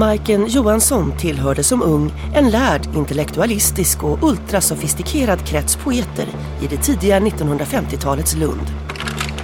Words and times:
Majken 0.00 0.46
Johansson 0.46 1.12
tillhörde 1.18 1.64
som 1.64 1.82
ung 1.82 2.12
en 2.34 2.50
lärd, 2.50 2.88
intellektualistisk 2.94 4.04
och 4.04 4.22
ultrasofistikerad 4.22 5.46
krets 5.46 5.76
poeter 5.76 6.26
i 6.62 6.66
det 6.66 6.76
tidiga 6.76 7.20
1950-talets 7.20 8.36
Lund. 8.36 8.66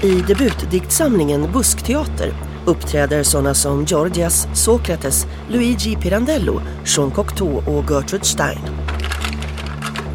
I 0.02 0.10
debutdiktsamlingen 0.10 1.52
Buskteater 1.52 2.32
uppträder 2.66 3.22
sådana 3.22 3.54
som 3.54 3.84
Georgias, 3.84 4.48
Sokrates, 4.54 5.26
Luigi 5.48 5.96
Pirandello, 5.96 6.60
Jean 6.84 7.10
Cocteau 7.10 7.56
och 7.56 7.90
Gertrude 7.90 8.24
Stein. 8.24 8.60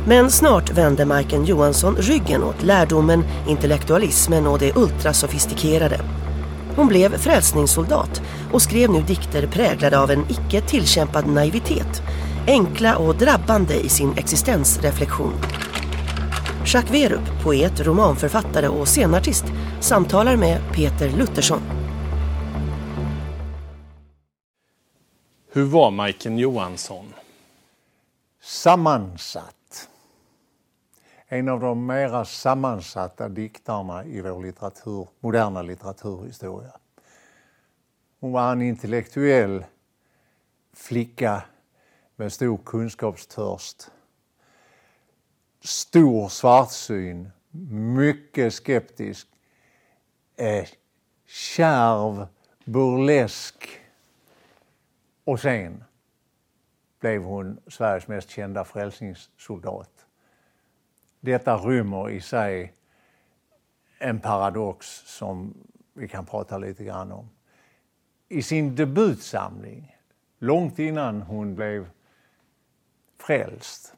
Men 0.07 0.31
snart 0.31 0.71
vände 0.71 1.05
Majken 1.05 1.45
Johansson 1.45 1.95
ryggen 1.95 2.43
åt 2.43 2.63
lärdomen, 2.63 3.23
intellektualismen 3.47 4.47
och 4.47 4.59
det 4.59 4.75
ultrasofistikerade. 4.75 6.01
Hon 6.75 6.87
blev 6.87 7.17
frälsningssoldat 7.17 8.21
och 8.53 8.61
skrev 8.61 8.89
nu 8.89 9.01
dikter 9.01 9.47
präglade 9.47 9.99
av 9.99 10.11
en 10.11 10.25
icke 10.29 10.61
tillkämpad 10.61 11.27
naivitet, 11.27 12.01
enkla 12.47 12.97
och 12.97 13.15
drabbande 13.15 13.73
i 13.73 13.89
sin 13.89 14.17
existensreflektion. 14.17 15.33
Jacques 16.65 16.91
Werup, 16.91 17.43
poet, 17.43 17.79
romanförfattare 17.79 18.67
och 18.67 18.87
scenartist, 18.87 19.45
samtalar 19.79 20.35
med 20.35 20.61
Peter 20.73 21.09
Luthersson. 21.09 21.61
Hur 25.53 25.63
var 25.63 25.91
Majken 25.91 26.37
Johansson? 26.37 27.13
Sammansatt. 28.43 29.60
En 31.33 31.49
av 31.49 31.59
de 31.59 31.85
mera 31.85 32.25
sammansatta 32.25 33.29
diktarna 33.29 34.05
i 34.05 34.21
vår 34.21 34.41
litteratur, 34.43 35.07
moderna 35.19 35.61
litteraturhistoria. 35.61 36.71
Hon 38.19 38.31
var 38.31 38.51
en 38.51 38.61
intellektuell 38.61 39.65
flicka 40.73 41.43
med 42.15 42.33
stor 42.33 42.57
kunskapstörst. 42.57 43.91
Stor 45.61 46.29
svartsyn, 46.29 47.31
mycket 47.95 48.53
skeptisk, 48.53 49.27
eh, 50.35 50.67
kärv, 51.25 52.27
burlesk. 52.65 53.79
Och 55.23 55.39
sen 55.39 55.83
blev 56.99 57.23
hon 57.23 57.59
Sveriges 57.67 58.07
mest 58.07 58.29
kända 58.29 58.63
frälsningssoldat. 58.63 60.00
Detta 61.21 61.57
rymmer 61.57 62.09
i 62.09 62.21
sig 62.21 62.73
en 63.99 64.19
paradox 64.19 65.03
som 65.05 65.53
vi 65.93 66.07
kan 66.07 66.25
prata 66.25 66.57
lite 66.57 66.83
grann 66.83 67.11
om. 67.11 67.29
I 68.29 68.41
sin 68.41 68.75
debutsamling, 68.75 69.97
långt 70.39 70.79
innan 70.79 71.21
hon 71.21 71.55
blev 71.55 71.89
frälst, 73.17 73.93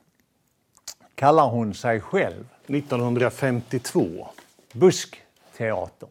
kallar 1.16 1.50
hon 1.50 1.74
sig 1.74 2.02
själv 2.02 2.46
1952. 2.68 4.28
buskteater. 4.74 6.10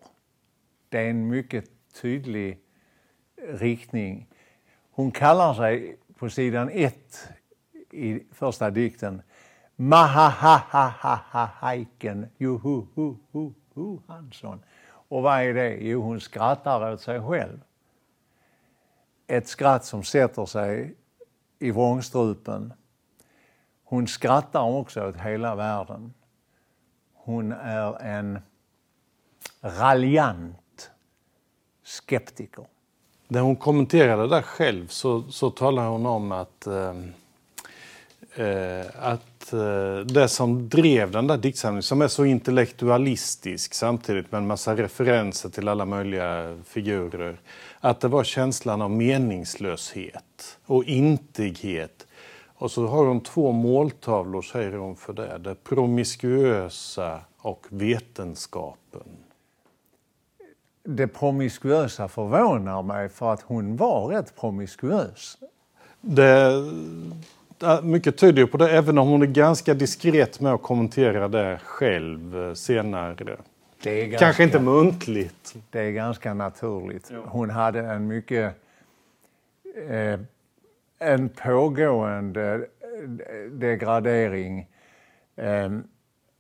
Det 0.89 0.99
är 0.99 1.11
en 1.11 1.29
mycket 1.29 1.71
tydlig 2.01 2.59
riktning. 3.37 4.29
Hon 4.91 5.11
kallar 5.11 5.55
sig 5.55 5.97
på 6.17 6.31
sidan 6.31 6.71
ett 6.73 7.29
i 7.91 8.23
första 8.33 8.71
dikten 8.71 9.23
Mahahahahahaiken 9.83 12.31
Juhu 12.39 12.77
Hansson. 14.07 14.63
Och 15.09 15.23
vad 15.23 15.43
är 15.43 15.55
det? 15.55 15.77
Jo, 15.81 16.03
hon 16.03 16.21
skrattar 16.21 16.93
åt 16.93 17.01
sig 17.01 17.21
själv. 17.21 17.61
Ett 19.27 19.49
skratt 19.49 19.85
som 19.85 20.05
sätter 20.05 20.47
sig 20.47 20.95
i 21.59 21.71
vrångstrupen. 21.71 22.73
Hon 23.85 24.07
skrattar 24.07 24.63
också 24.63 25.09
åt 25.09 25.17
hela 25.17 25.55
världen. 25.55 26.15
Hon 27.15 27.53
är 27.53 28.03
en 28.03 28.39
raljant 29.61 30.91
skeptiker. 31.83 32.67
När 33.29 33.41
hon 33.41 33.57
kommenterade 33.57 34.23
det 34.23 34.29
där 34.29 34.43
själv 34.43 34.87
så, 34.87 35.23
så 35.23 35.51
talar 35.51 35.89
hon 35.89 36.07
om 36.07 36.33
att, 36.33 36.67
eh, 36.67 36.95
eh, 38.35 38.87
att 38.99 39.53
eh, 39.53 39.97
det 39.97 40.29
som 40.29 40.69
drev 40.69 41.11
den 41.11 41.27
där 41.27 41.37
diktsamlingen, 41.37 41.83
som 41.83 42.03
är 42.03 42.09
så 42.09 42.25
intellektualistisk 42.25 43.75
samtidigt 43.75 44.33
med 44.33 44.39
en 44.39 44.47
massa 44.47 44.77
referenser 44.77 45.49
till 45.49 45.69
alla 45.69 45.85
möjliga 45.85 46.59
figurer, 46.65 47.41
att 47.81 48.01
det 48.01 48.09
var 48.09 48.25
känslan 48.25 48.83
av 48.83 48.91
meningslöshet 48.91 50.59
och 50.67 50.85
intighet. 50.85 52.07
Och 52.55 52.71
så 52.71 52.87
har 52.87 53.05
hon 53.05 53.21
två 53.21 53.53
måltavlor, 53.53 54.43
säger 54.43 54.73
hon 54.73 54.97
för 54.97 55.13
det. 55.13 55.39
Det 55.39 55.55
promiskuösa 55.55 57.21
och 57.39 57.67
vetenskapen. 57.69 59.17
Det 60.85 61.09
promiskuösa 61.09 62.09
förvånar 62.09 62.83
mig 62.83 63.09
för 63.09 63.33
att 63.33 63.43
hon 63.43 63.77
var 63.77 64.09
rätt 64.09 64.37
promiskuös. 64.37 65.39
Det, 66.01 66.53
mycket 67.83 68.19
tyder 68.19 68.47
på 68.47 68.57
det, 68.57 68.71
även 68.71 68.99
om 68.99 69.09
hon 69.09 69.23
är 69.23 69.27
ganska 69.27 69.75
diskret 69.75 70.41
med 70.41 70.53
att 70.53 70.63
kommentera 70.63 71.29
det 71.29 71.61
själv 71.65 72.45
eh, 72.45 72.55
senare. 72.55 73.37
Det 73.83 74.07
ganska, 74.07 74.27
Kanske 74.27 74.43
inte 74.43 74.61
muntligt. 74.61 75.55
Det 75.71 75.81
är 75.81 75.91
ganska 75.91 76.35
naturligt. 76.35 77.13
Hon 77.25 77.51
hade 77.51 77.81
en 77.81 78.07
mycket 78.07 78.55
eh, 79.89 80.21
en 81.03 81.29
pågående 81.29 82.67
degradering. 83.51 84.69
Eh, 85.37 85.71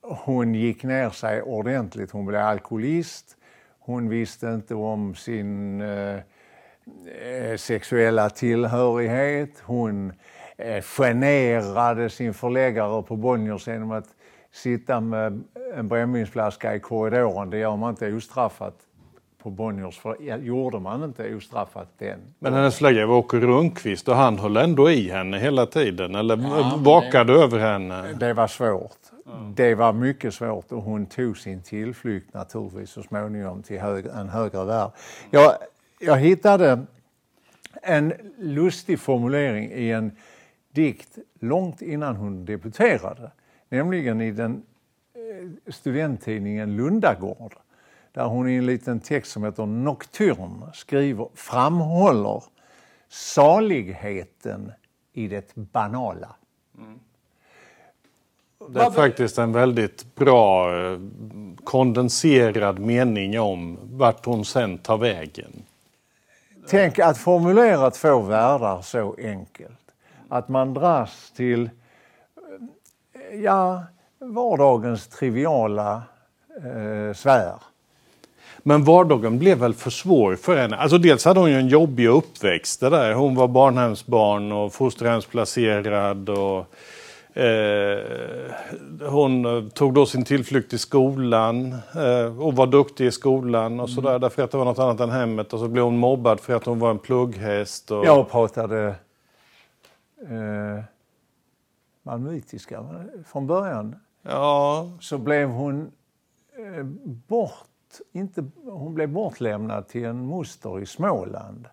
hon 0.02 0.54
gick 0.54 0.82
ner 0.84 1.10
sig 1.10 1.42
ordentligt. 1.42 2.10
Hon 2.10 2.26
blev 2.26 2.40
alkoholist. 2.40 3.36
Hon 3.78 4.08
visste 4.08 4.46
inte 4.46 4.74
om 4.74 5.14
sin 5.14 5.80
eh, 5.80 6.20
sexuella 7.56 8.30
tillhörighet. 8.30 9.50
Hon 9.62 10.10
eh, 10.10 10.16
generade 10.82 12.10
sin 12.10 12.34
förläggare 12.34 13.02
på 13.02 13.16
Bonniers 13.16 13.68
genom 13.68 13.90
att 13.90 14.06
sitta 14.52 15.00
med 15.00 15.42
en 15.74 15.88
brännvinsflaska 15.88 16.74
i 16.74 16.80
korridoren. 16.80 17.50
Det 17.50 17.58
gör 17.58 17.76
man 17.76 17.90
inte 17.90 18.12
ostraffat 18.12 18.74
på 19.42 19.50
Bonniers, 19.50 19.98
för 19.98 20.36
gjorde 20.36 20.78
man 20.78 21.04
inte 21.04 21.34
ostraffat 21.34 21.88
den. 21.98 22.20
Men 22.38 22.54
hennes 22.54 22.76
förläggare 22.76 23.06
var 23.06 23.16
Åke 23.16 23.36
Rundqvist 23.36 24.08
och 24.08 24.14
han 24.14 24.38
höll 24.38 24.56
ändå 24.56 24.90
i 24.90 25.10
henne 25.10 25.38
hela 25.38 25.66
tiden, 25.66 26.14
eller 26.14 26.36
ja, 26.36 26.78
vakade 26.78 27.32
det, 27.32 27.42
över 27.42 27.58
henne? 27.58 28.12
Det 28.12 28.32
var 28.32 28.46
svårt. 28.46 28.98
Mm. 29.26 29.54
Det 29.54 29.74
var 29.74 29.92
mycket 29.92 30.34
svårt 30.34 30.72
och 30.72 30.82
hon 30.82 31.06
tog 31.06 31.38
sin 31.38 31.62
tillflykt 31.62 32.34
naturligtvis 32.34 32.90
så 32.90 33.02
småningom 33.02 33.62
till 33.62 33.80
hög, 33.80 34.06
en 34.06 34.28
högre 34.28 34.64
värld. 34.64 34.90
Jag, 35.30 35.52
jag 36.00 36.16
hittade 36.16 36.86
en 37.82 38.12
lustig 38.38 39.00
formulering 39.00 39.72
i 39.72 39.90
en 39.90 40.12
dikt 40.72 41.18
långt 41.40 41.82
innan 41.82 42.16
hon 42.16 42.44
debuterade, 42.44 43.30
nämligen 43.68 44.20
i 44.20 44.30
den 44.30 44.62
studenttidningen 45.68 46.76
Lundagård 46.76 47.54
där 48.12 48.24
hon 48.24 48.48
i 48.48 48.54
en 48.54 48.66
liten 48.66 49.00
text 49.00 49.32
som 49.32 49.44
heter 49.44 49.66
Nocturne 49.66 50.70
skriver, 50.74 51.28
framhåller 51.34 52.44
saligheten 53.08 54.72
i 55.12 55.28
det 55.28 55.54
banala. 55.54 56.36
Mm. 56.78 57.00
Det 58.68 58.80
är 58.80 58.90
faktiskt 58.90 59.38
en 59.38 59.52
väldigt 59.52 60.14
bra 60.14 60.74
eh, 60.78 60.98
kondenserad 61.64 62.78
mening 62.78 63.40
om 63.40 63.78
vart 63.82 64.24
hon 64.26 64.44
sen 64.44 64.78
tar 64.78 64.98
vägen. 64.98 65.62
Tänk 66.68 66.98
att 66.98 67.18
formulera 67.18 67.90
två 67.90 68.20
världar 68.20 68.82
så 68.82 69.16
enkelt. 69.18 69.81
Att 70.32 70.48
man 70.48 70.74
dras 70.74 71.32
till 71.36 71.70
ja, 73.42 73.82
vardagens 74.18 75.08
triviala 75.08 76.02
eh, 76.56 77.14
sfär. 77.14 77.54
Men 78.58 78.84
vardagen 78.84 79.38
blev 79.38 79.58
väl 79.58 79.74
för 79.74 79.90
svår 79.90 80.36
för 80.36 80.56
henne? 80.56 80.76
Alltså 80.76 80.98
dels 80.98 81.24
hade 81.24 81.40
hon 81.40 81.50
ju 81.50 81.56
en 81.56 81.68
jobbig 81.68 82.08
uppväxt 82.08 82.80
där. 82.80 83.14
Hon 83.14 83.34
var 83.34 83.48
barnhemsbarn 83.48 84.52
och 84.52 84.72
fosterhemsplacerad 84.72 86.28
och 86.28 86.66
Eh, 87.34 87.98
hon 89.08 89.70
tog 89.70 89.94
då 89.94 90.06
sin 90.06 90.24
tillflykt 90.24 90.70
till 90.70 90.78
skolan 90.78 91.74
eh, 91.94 92.42
och 92.42 92.56
var 92.56 92.66
duktig 92.66 93.06
i 93.06 93.10
skolan 93.10 93.80
och 93.80 93.90
sådär 93.90 94.18
därför 94.18 94.42
att 94.42 94.50
det 94.50 94.58
var 94.58 94.64
något 94.64 94.78
annat 94.78 95.00
än 95.00 95.10
hemmet 95.10 95.52
och 95.52 95.58
så 95.58 95.68
blev 95.68 95.84
hon 95.84 95.98
mobbad 95.98 96.40
för 96.40 96.54
att 96.54 96.66
hon 96.66 96.78
var 96.78 96.90
en 96.90 96.98
plugghäst. 96.98 97.90
Och... 97.90 98.06
Jag 98.06 98.30
pratade 98.30 98.94
eh, 100.30 100.84
malmöitiska 102.02 102.84
från 103.26 103.46
början. 103.46 103.96
Ja. 104.22 104.90
Så 105.00 105.18
blev 105.18 105.48
hon 105.48 105.92
eh, 106.58 106.84
bort, 107.28 107.68
inte, 108.12 108.44
hon 108.64 108.94
blev 108.94 109.08
bortlämnad 109.08 109.88
till 109.88 110.04
en 110.04 110.26
moster 110.26 110.80
i 110.80 110.86
Småland. 110.86 111.68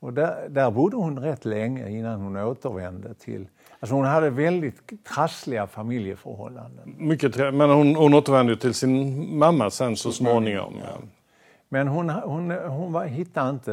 Och 0.00 0.12
där, 0.12 0.48
där 0.48 0.70
bodde 0.70 0.96
hon 0.96 1.18
rätt 1.18 1.44
länge 1.44 1.90
innan 1.90 2.20
hon 2.20 2.36
återvände 2.36 3.14
till... 3.14 3.48
Alltså 3.80 3.94
hon 3.94 4.04
hade 4.04 4.30
väldigt 4.30 5.04
trassliga 5.04 5.66
familjeförhållanden. 5.66 6.94
Mycket 6.98 7.36
men 7.36 7.70
hon, 7.70 7.96
hon 7.96 8.14
återvände 8.14 8.56
till 8.56 8.74
sin 8.74 9.38
mamma 9.38 9.70
sen 9.70 9.96
så 9.96 10.12
småningom. 10.12 10.74
Ja. 10.78 10.98
Men 11.68 11.88
hon, 11.88 12.10
hon, 12.10 12.50
hon 12.50 12.92
var, 12.92 13.04
hittade 13.04 13.50
inte 13.50 13.72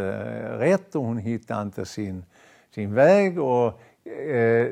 rätt 0.60 0.96
och 0.96 1.04
hon 1.04 1.18
hittade 1.18 1.62
inte 1.62 1.86
sin, 1.86 2.26
sin 2.76 2.94
väg. 2.94 3.40
Och 3.40 3.82
eh, 4.08 4.68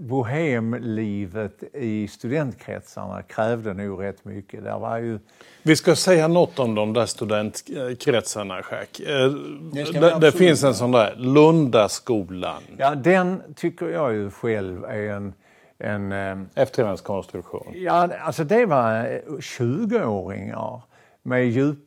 bohemlivet 0.00 1.62
i 1.74 2.08
studentkretsarna 2.08 3.22
krävde 3.22 3.74
nog 3.74 4.02
rätt 4.02 4.24
mycket. 4.24 4.64
Där 4.64 4.78
var 4.78 4.98
ju... 4.98 5.18
Vi 5.62 5.76
ska 5.76 5.96
säga 5.96 6.28
något 6.28 6.58
om 6.58 6.74
de 6.74 6.92
där 6.92 7.06
studentkretsarna, 7.06 8.62
Jack. 8.70 9.00
Eh, 9.00 9.30
Det 9.72 10.00
Det, 10.00 10.18
det 10.20 10.32
finns 10.32 10.64
en 10.64 10.74
sån 10.74 10.92
där, 10.92 11.14
Lundaskolan. 11.16 12.62
Ja, 12.76 12.94
den 12.94 13.42
tycker 13.56 13.86
jag 13.86 14.14
ju 14.14 14.30
själv 14.30 14.84
är 14.84 15.10
en... 15.10 15.32
en 15.78 16.12
eh, 16.12 16.38
Efterhandskonstruktion. 16.54 17.72
Ja, 17.74 18.08
alltså 18.20 18.44
det 18.44 18.66
var 18.66 19.20
20-åringar 19.40 20.82
med, 21.22 21.46
djup, 21.46 21.78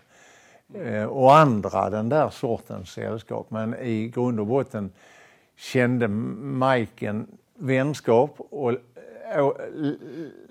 eh, 0.74 1.04
och 1.04 1.36
andra 1.36 1.90
den 1.90 2.10
där 2.10 2.30
sortens 2.30 2.90
sällskap. 2.90 3.50
Men 3.50 3.76
i 3.76 4.08
grund 4.08 4.40
och 4.40 4.48
botten 4.48 4.92
kände 5.56 6.08
Majken 6.08 7.28
vänskap 7.56 8.36
och, 8.38 8.74
och 9.40 9.58
l- 9.78 9.98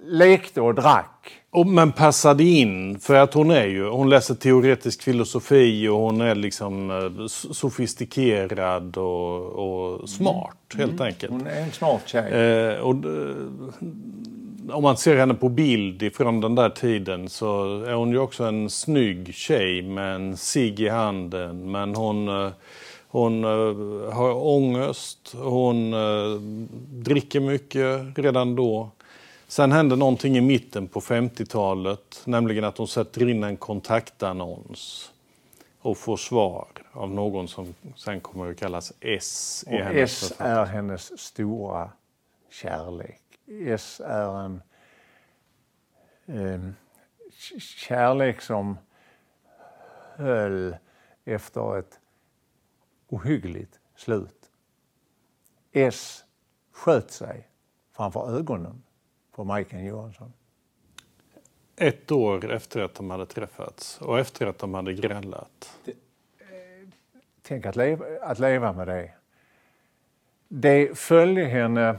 lekte 0.04 0.60
och 0.60 0.74
drack. 0.74 1.30
Och, 1.50 1.66
men 1.66 1.92
passade 1.92 2.44
in, 2.44 2.98
för 2.98 3.14
att 3.14 3.34
hon 3.34 3.50
är 3.50 3.66
ju, 3.66 3.88
hon 3.88 4.10
läser 4.10 4.34
teoretisk 4.34 5.02
filosofi 5.02 5.88
och 5.88 5.96
hon 5.98 6.20
är 6.20 6.34
liksom 6.34 6.90
eh, 6.90 7.26
sofistikerad 7.26 8.96
och, 8.96 9.40
och 9.46 10.08
smart 10.08 10.56
helt 10.76 11.00
enkelt. 11.00 11.32
Hon 11.32 11.46
är 11.46 11.60
en 11.60 11.72
smart 11.72 12.02
tjej. 12.06 12.32
Eh, 12.32 12.78
och, 12.80 12.94
eh, 12.94 13.36
om 14.72 14.82
man 14.82 14.96
ser 14.96 15.16
henne 15.16 15.34
på 15.34 15.48
bild 15.48 16.02
ifrån 16.02 16.40
den 16.40 16.54
där 16.54 16.68
tiden 16.70 17.28
så 17.28 17.64
är 17.82 17.92
hon 17.92 18.10
ju 18.10 18.18
också 18.18 18.44
en 18.44 18.70
snygg 18.70 19.34
tjej 19.34 19.82
med 19.82 20.14
en 20.14 20.36
cigg 20.36 20.80
i 20.80 20.88
handen. 20.88 21.70
Men 21.70 21.94
hon, 21.94 22.28
eh, 22.28 22.50
hon 23.12 23.44
eh, 23.44 24.12
har 24.12 24.46
ångest, 24.46 25.34
hon 25.36 25.94
eh, 25.94 26.40
dricker 26.90 27.40
mycket 27.40 28.18
redan 28.18 28.56
då. 28.56 28.90
Sen 29.48 29.72
hände 29.72 29.96
någonting 29.96 30.36
i 30.36 30.40
mitten 30.40 30.88
på 30.88 31.00
50-talet, 31.00 32.22
nämligen 32.24 32.64
att 32.64 32.78
hon 32.78 32.88
sätter 32.88 33.28
in 33.28 33.44
en 33.44 33.56
kontaktannons 33.56 35.12
och 35.80 35.98
får 35.98 36.16
svar 36.16 36.66
av 36.92 37.10
någon 37.10 37.48
som 37.48 37.74
sen 37.96 38.20
kommer 38.20 38.50
att 38.50 38.56
kallas 38.58 38.92
S 39.00 39.64
Och 39.66 39.72
hennes 39.72 40.22
S 40.22 40.28
författare. 40.28 40.60
är 40.60 40.64
hennes 40.64 41.20
stora 41.20 41.90
kärlek. 42.50 43.22
S 43.66 44.00
är 44.04 44.40
en 44.44 44.62
eh, 46.26 46.70
kärlek 47.60 48.40
som 48.40 48.78
höll 50.16 50.76
efter 51.24 51.78
ett 51.78 51.99
ohyggligt 53.10 53.80
slut. 53.96 54.50
S 55.72 56.24
sköt 56.72 57.10
sig 57.10 57.48
framför 57.92 58.36
ögonen 58.36 58.82
på 59.32 59.44
Majken 59.44 59.84
Johansson. 59.84 60.32
Ett 61.76 62.10
år 62.10 62.50
efter 62.50 62.80
att 62.80 62.94
de 62.94 63.10
hade 63.10 63.26
träffats 63.26 64.00
och 64.00 64.18
efter 64.18 64.46
att 64.46 64.58
de 64.58 64.74
hade 64.74 64.92
grälat. 64.92 65.78
Tänk 67.42 67.66
att 67.66 67.76
leva, 67.76 68.06
att 68.22 68.38
leva 68.38 68.72
med 68.72 68.88
det. 68.88 69.14
Det 70.48 70.98
följde 70.98 71.44
henne 71.44 71.98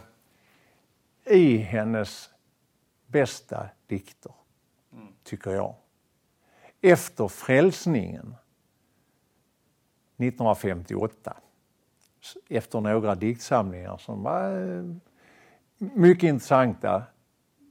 i 1.25 1.57
hennes 1.57 2.29
bästa 3.07 3.69
dikter, 3.87 4.33
tycker 5.23 5.51
jag. 5.51 5.75
Efter 6.81 7.27
frälsningen 7.27 8.35
1958, 10.23 11.37
efter 12.49 12.81
några 12.81 13.15
diktsamlingar 13.15 13.97
som 13.97 14.23
var 14.23 14.77
eh, 14.77 14.83
mycket 15.77 16.23
intressanta, 16.23 17.03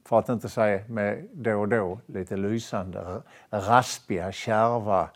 för 0.05 0.19
att 0.19 0.29
inte 0.29 0.49
säga 0.49 0.85
med 0.89 1.29
då 1.33 1.61
och 1.61 1.69
då 1.69 2.01
lite 2.07 2.37
lysande, 2.37 3.23
raspiga, 3.51 4.33
kärva, 4.33 5.11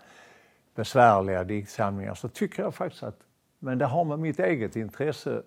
besvärliga 0.74 1.44
diktsamlingar 1.44 2.14
så 2.14 2.28
tycker 2.28 2.62
jag 2.62 2.74
faktiskt 2.74 3.02
att, 3.02 3.18
men 3.58 3.78
det 3.78 3.84
har 3.84 4.04
med 4.04 4.18
mitt 4.18 4.38
eget 4.38 4.76
intresse 4.76 5.42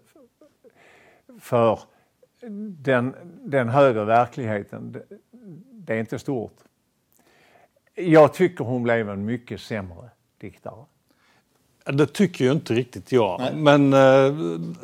för 1.39 1.79
den, 2.81 3.15
den 3.43 3.69
högre 3.69 4.05
verkligheten, 4.05 4.91
det, 4.91 5.03
det 5.71 5.93
är 5.93 5.99
inte 5.99 6.19
stort. 6.19 6.55
Jag 7.95 8.33
tycker 8.33 8.63
hon 8.63 8.83
blev 8.83 9.09
en 9.09 9.25
mycket 9.25 9.61
sämre 9.61 10.09
diktare. 10.37 10.85
Det 11.93 12.05
tycker 12.05 12.45
ju 12.45 12.51
inte 12.51 12.73
riktigt 12.73 13.11
jag. 13.11 13.55
Men 13.55 13.93
eh, 13.93 14.33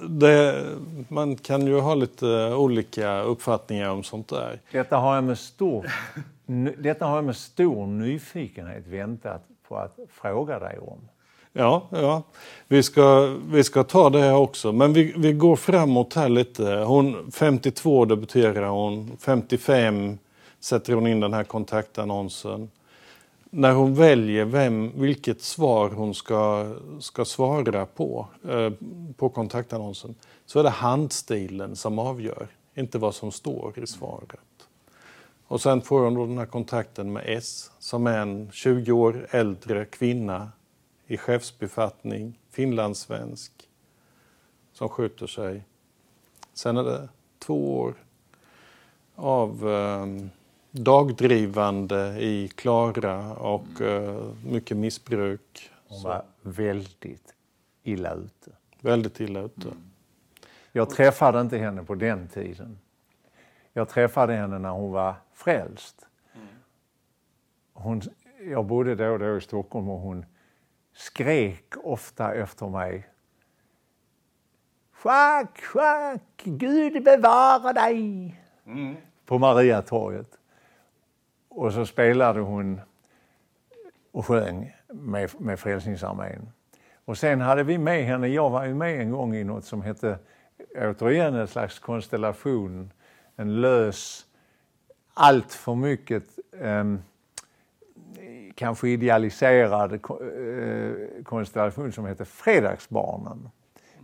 det, 0.10 0.66
man 1.08 1.36
kan 1.36 1.68
ju 1.68 1.80
ha 1.80 1.96
lite 1.96 2.54
olika 2.54 3.22
uppfattningar 3.22 3.90
om 3.90 4.04
sånt 4.04 4.28
där. 4.28 4.60
Detta 4.72 4.98
har 4.98 5.16
jag 5.16 5.24
med 5.24 5.38
stor, 5.38 5.92
detta 6.78 7.06
har 7.06 7.16
jag 7.16 7.26
med 7.26 7.36
stor 7.36 7.88
nyfikenhet 7.88 8.88
väntat 8.88 9.42
på 9.68 9.78
att 9.78 9.98
fråga 10.12 10.60
dig 10.60 10.80
om. 10.80 11.00
Ja, 11.54 11.88
ja. 11.90 12.24
Vi, 12.68 12.84
ska, 12.84 13.36
vi 13.52 13.64
ska 13.64 13.84
ta 13.84 14.10
det 14.10 14.20
här 14.20 14.36
också. 14.36 14.72
Men 14.72 14.94
vi, 14.94 15.14
vi 15.18 15.34
går 15.34 15.56
framåt 15.56 16.14
här 16.14 16.30
lite. 16.30 16.64
Hon, 16.64 17.32
52 17.32 18.06
debuterar 18.06 18.68
hon. 18.68 19.18
55 19.20 20.18
sätter 20.60 20.94
hon 20.94 21.08
in 21.08 21.20
den 21.20 21.34
här 21.34 21.44
kontaktannonsen. 21.44 22.70
När 23.56 23.74
hon 23.74 23.94
väljer 23.94 24.46
vem, 24.46 24.92
vilket 25.02 25.42
svar 25.42 25.90
hon 25.90 26.14
ska, 26.14 26.74
ska 27.00 27.26
svara 27.26 27.86
på, 27.86 28.28
eh, 28.50 28.72
på 29.18 29.30
kontaktannonsen, 29.30 30.16
så 30.46 30.60
är 30.60 30.64
det 30.64 30.70
handstilen 30.70 31.76
som 31.76 32.00
avgör, 32.00 32.48
inte 32.76 32.98
vad 32.98 33.16
som 33.16 33.32
står 33.32 33.80
i 33.80 33.88
svaret. 33.88 34.68
Och 35.48 35.62
sen 35.62 35.82
får 35.82 36.04
hon 36.04 36.14
då 36.14 36.26
den 36.26 36.38
här 36.38 36.46
kontakten 36.46 37.14
med 37.14 37.24
S 37.28 37.72
som 37.80 38.08
är 38.08 38.18
en 38.18 38.52
20 38.52 38.92
år 38.92 39.28
äldre 39.30 39.86
kvinna 39.86 40.52
i 41.08 41.18
chefsbefattning, 41.18 42.40
finlandssvensk, 42.50 43.52
som 44.74 44.90
skjuter 44.90 45.28
sig. 45.28 45.64
Sen 46.54 46.78
är 46.78 46.84
det 46.84 47.10
två 47.40 47.80
år 47.80 47.94
av 49.16 49.70
eh, 49.70 50.06
dagdrivande 50.74 52.18
i 52.20 52.48
Klara 52.48 53.34
och 53.34 53.82
eh, 53.82 54.34
mycket 54.46 54.78
missbruk. 54.78 55.72
Hon 55.88 56.04
var 56.04 56.26
väldigt 56.42 57.34
illa 57.84 58.14
ute. 58.14 58.52
Väldigt 58.82 59.20
illa 59.20 59.40
ute. 59.40 59.68
Jag 60.72 60.90
träffade 60.90 61.42
inte 61.42 61.58
henne 61.58 61.84
på 61.84 61.96
den 61.96 62.28
tiden. 62.28 62.80
Jag 63.74 63.90
träffade 63.90 64.34
henne 64.34 64.60
när 64.60 64.70
hon 64.70 64.92
var 64.92 65.16
frälst. 65.34 66.08
Hon, 67.74 68.02
jag 68.50 68.66
bodde 68.66 68.96
då 68.96 69.10
och 69.10 69.20
då 69.20 69.38
i 69.38 69.42
Stockholm 69.42 69.90
och 69.90 70.00
hon 70.00 70.26
skrek 70.94 71.74
ofta 71.84 72.34
efter 72.34 72.70
mig. 72.70 73.10
Schack, 74.92 75.62
schack, 75.62 76.42
Gud 76.44 77.04
bevara 77.04 77.74
dig! 77.74 78.36
På 79.26 79.38
Mariatorget. 79.38 80.38
Och 81.56 81.74
så 81.74 81.86
spelade 81.86 82.40
hon 82.40 82.82
och 84.12 84.26
sjöng 84.26 84.76
med, 84.88 85.30
med 85.40 85.60
Frälsningsarmén. 85.60 86.50
Och 87.06 87.18
sen 87.18 87.42
hade 87.42 87.64
vi 87.64 87.78
med 87.78 88.06
henne, 88.06 88.28
jag 88.28 88.50
var 88.50 88.66
ju 88.66 88.74
med 88.74 89.02
en 89.02 89.12
gång 89.12 89.36
i 89.36 89.44
något 89.44 89.66
som 89.66 89.82
hette 89.82 90.20
återigen 90.76 91.36
en 91.36 91.48
slags 91.48 91.80
konstellation, 91.80 92.92
en 93.36 93.62
lös, 93.62 94.26
allt 95.14 95.54
för 95.54 95.76
mycket 95.76 96.24
eh, 96.60 96.84
kanske 98.56 98.90
idealiserad 98.90 99.94
eh, 99.94 101.24
konstellation 101.24 101.92
som 101.92 102.06
hette 102.06 102.26
Fredagsbarnen. 102.26 103.50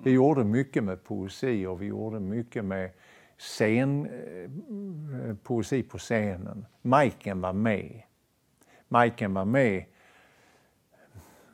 Vi 0.04 0.12
gjorde 0.12 0.44
mycket 0.44 0.84
med 0.84 1.04
poesi 1.04 1.66
och 1.66 1.82
vi 1.82 1.86
gjorde 1.86 2.20
mycket 2.20 2.66
med 2.66 2.90
scen, 3.40 4.06
eh, 4.06 5.36
poesi 5.44 5.84
på 5.84 5.98
scenen. 5.98 6.66
Majken 6.82 7.42
var 7.42 7.54
med. 7.54 8.02
Majken 8.88 9.34
var 9.34 9.46
med 9.46 9.86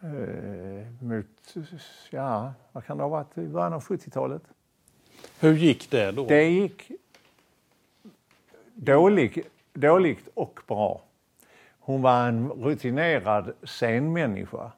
eh, 0.03 1.03
mot, 1.03 1.25
ja, 2.09 2.53
vad 2.71 2.85
kan 2.85 2.97
det 2.97 3.03
ha 3.03 3.09
varit, 3.09 3.37
i 3.37 3.47
början 3.47 3.73
av 3.73 3.83
70-talet. 3.83 4.41
Hur 5.39 5.53
gick 5.53 5.91
det 5.91 6.11
då? 6.11 6.25
Det 6.25 6.49
gick 6.49 6.91
dåligt, 8.73 9.47
dåligt 9.73 10.27
och 10.33 10.59
bra. 10.67 11.01
Hon 11.79 12.01
var 12.01 12.27
en 12.27 12.49
rutinerad 12.49 13.53
scenmänniska. 13.63 14.71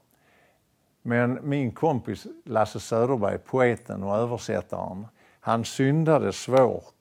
Men 1.02 1.40
min 1.50 1.72
kompis 1.72 2.28
Lasse 2.46 2.80
Söderberg, 2.80 3.38
poeten 3.38 4.04
och 4.04 4.16
översättaren, 4.16 5.08
han 5.40 5.66
syndade 5.66 6.34
svårt 6.34 6.97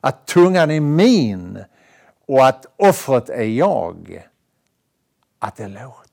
Att 0.00 0.26
tungan 0.26 0.70
är 0.70 0.80
min 0.80 1.64
och 2.26 2.46
att 2.46 2.66
offret 2.76 3.28
är 3.28 3.44
jag. 3.44 4.26
Att 5.38 5.56
det 5.56 5.68
låter 5.68 6.10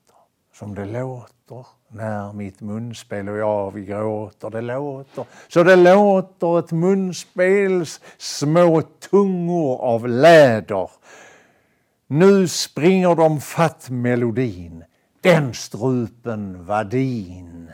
som 0.54 0.76
det 0.76 0.86
låter 0.86 1.66
när 1.88 2.34
mitt 2.34 2.62
munspel 2.62 3.30
och 3.30 3.38
jag 3.38 3.72
vi 3.72 3.86
gråter. 3.86 4.50
Det 4.50 4.62
låter 4.62 5.26
så 5.48 5.64
det 5.64 5.76
låter 5.76 6.60
ett 6.60 6.72
munspels 6.72 8.02
små 8.18 8.82
tungor 8.82 9.82
av 9.82 10.08
läder. 10.08 10.90
Nu 12.08 12.48
springer 12.48 13.16
de 13.16 13.42
fatt 13.42 13.90
melodin. 13.90 14.84
Den 15.28 15.54
strupen 15.54 16.66
var 16.66 16.84
din. 16.84 17.72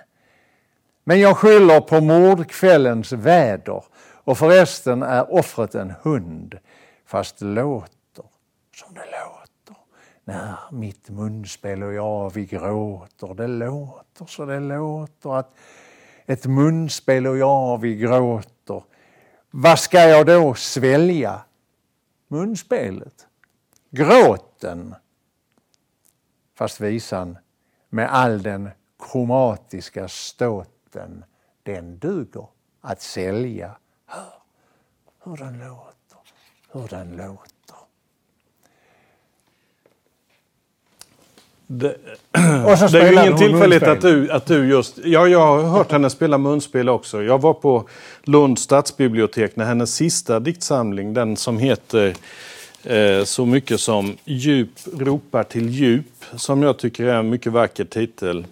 Men 1.04 1.20
jag 1.20 1.38
skyller 1.38 1.82
på 1.82 2.02
mordkvällens 2.02 3.12
väder 3.12 3.84
och 4.24 4.38
förresten 4.38 5.04
är 5.04 5.34
offret 5.34 5.76
en 5.76 5.94
hund 6.02 6.58
fast 7.06 7.40
det 7.40 7.46
låter 7.46 8.26
som 8.76 8.94
det 8.94 9.06
låter 9.06 9.82
när 10.24 10.56
mitt 10.72 11.10
munspel 11.10 11.84
och 11.84 11.94
jag 11.94 12.34
vi 12.34 12.46
gråter. 12.46 13.34
Det 13.34 13.48
låter 13.48 14.26
så 14.26 14.46
det 14.46 14.60
låter 14.60 15.40
att 15.40 15.56
ett 16.26 16.46
munspel 16.46 17.28
och 17.28 17.38
jag 17.38 17.82
vi 17.82 17.96
gråter. 17.96 18.84
Vad 19.52 19.80
ska 19.80 20.00
jag 20.00 20.26
då 20.26 20.54
svälja? 20.54 21.42
Munspelet? 22.28 23.28
Gråten? 23.90 24.96
Fast 26.56 26.82
visan 26.82 27.38
med 27.94 28.14
all 28.14 28.44
den 28.44 28.70
kromatiska 29.12 30.08
ståten, 30.08 31.24
den 31.64 32.00
duger 32.00 32.48
att 32.82 33.02
sälja. 33.02 33.72
Hör 34.06 34.32
hur 35.24 35.38
den 35.38 35.60
låter, 35.60 36.18
hur 36.72 36.88
den 36.88 37.12
låter. 37.18 37.78
Det, 41.68 41.98
det 42.92 43.02
är 43.02 43.12
ju 43.12 43.22
ingen 43.22 43.38
tillfällighet 43.38 43.84
att 43.84 44.02
du, 44.02 44.32
att 44.32 44.46
du 44.46 44.68
just... 44.68 44.98
Ja, 44.98 45.28
jag 45.28 45.40
har 45.40 45.64
hört 45.64 45.92
henne 45.92 46.10
spela 46.10 46.38
munspel 46.38 46.90
också. 46.90 47.24
Jag 47.24 47.42
var 47.42 47.54
på 47.54 47.88
Lunds 48.24 48.62
stadsbibliotek 48.62 49.56
när 49.56 49.66
hennes 49.66 49.96
sista 49.96 50.40
diktsamling, 50.40 51.14
den 51.14 51.38
som 51.38 51.58
heter 51.58 52.16
Eh, 52.86 53.24
så 53.24 53.46
mycket 53.46 53.80
som 53.80 54.18
Djup 54.26 54.70
ropar 54.94 55.44
till 55.44 55.70
djup, 55.70 56.26
som 56.36 56.64
jag 56.64 56.78
tycker 56.78 57.06
är 57.06 57.16
en 57.16 57.30
mycket 57.30 57.52
vacker 57.52 57.86
titel, 57.86 58.46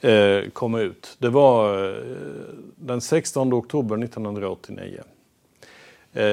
eh, 0.00 0.50
kom 0.52 0.74
ut. 0.74 1.16
Det 1.18 1.28
var 1.28 1.88
eh, 1.88 1.94
den 2.76 3.00
16 3.00 3.52
oktober 3.52 4.04
1989. 4.04 5.00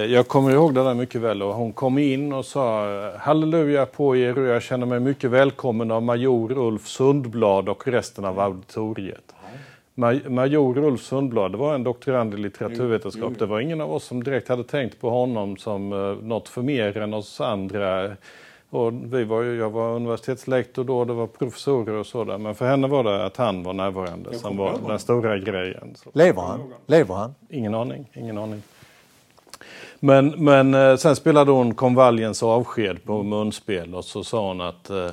Jag 0.09 0.27
kommer 0.27 0.51
ihåg 0.51 0.73
det 0.73 0.83
där 0.83 0.93
mycket 0.93 1.21
väl 1.21 1.43
och 1.43 1.53
hon 1.53 1.73
kom 1.73 1.97
in 1.97 2.33
och 2.33 2.45
sa 2.45 3.11
halleluja 3.17 3.85
på 3.85 4.15
er 4.15 4.37
och 4.37 4.45
jag 4.45 4.63
känner 4.63 4.85
mig 4.85 4.99
mycket 4.99 5.31
välkommen 5.31 5.91
av 5.91 6.03
major 6.03 6.51
Ulf 6.57 6.87
Sundblad 6.87 7.69
och 7.69 7.87
resten 7.87 8.25
av 8.25 8.39
auditoriet. 8.39 9.33
Major 9.97 10.77
Ulf 10.77 11.01
Sundblad, 11.01 11.51
det 11.51 11.57
var 11.57 11.75
en 11.75 11.83
doktorand 11.83 12.33
i 12.33 12.37
litteraturvetenskap. 12.37 13.39
Det 13.39 13.45
var 13.45 13.59
ingen 13.59 13.81
av 13.81 13.93
oss 13.93 14.03
som 14.03 14.23
direkt 14.23 14.49
hade 14.49 14.63
tänkt 14.63 15.01
på 15.01 15.09
honom 15.09 15.57
som 15.57 15.93
uh, 15.93 16.17
något 16.23 16.49
för 16.49 16.61
mer 16.61 16.97
än 16.97 17.13
oss 17.13 17.41
andra. 17.41 18.11
Och 18.69 18.93
vi 18.93 19.23
var 19.23 19.41
ju, 19.41 19.57
jag 19.57 19.69
var 19.69 19.95
universitetslektor 19.95 20.83
då, 20.83 21.05
det 21.05 21.13
var 21.13 21.27
professorer 21.27 21.93
och 21.93 22.05
sådär. 22.05 22.37
Men 22.37 22.55
för 22.55 22.67
henne 22.67 22.87
var 22.87 23.03
det 23.03 23.25
att 23.25 23.37
han 23.37 23.63
var 23.63 23.73
närvarande 23.73 24.33
som 24.33 24.57
var 24.57 24.79
den 24.87 24.99
stora 24.99 25.37
grejen. 25.37 25.95
Lever 26.13 26.41
han? 26.41 26.73
Lever 26.85 27.15
han? 27.15 27.35
Ingen 27.49 27.75
aning, 27.75 28.09
ingen 28.13 28.37
aning. 28.37 28.61
Men, 29.99 30.27
men 30.27 30.73
eh, 30.73 30.95
sen 30.95 31.15
spelade 31.15 31.51
hon 31.51 31.75
konvaljens 31.75 32.43
avsked 32.43 33.03
på 33.03 33.23
munspel 33.23 33.95
och 33.95 34.05
så 34.05 34.23
sa 34.23 34.47
hon 34.47 34.61
att 34.61 34.89
eh, 34.89 35.09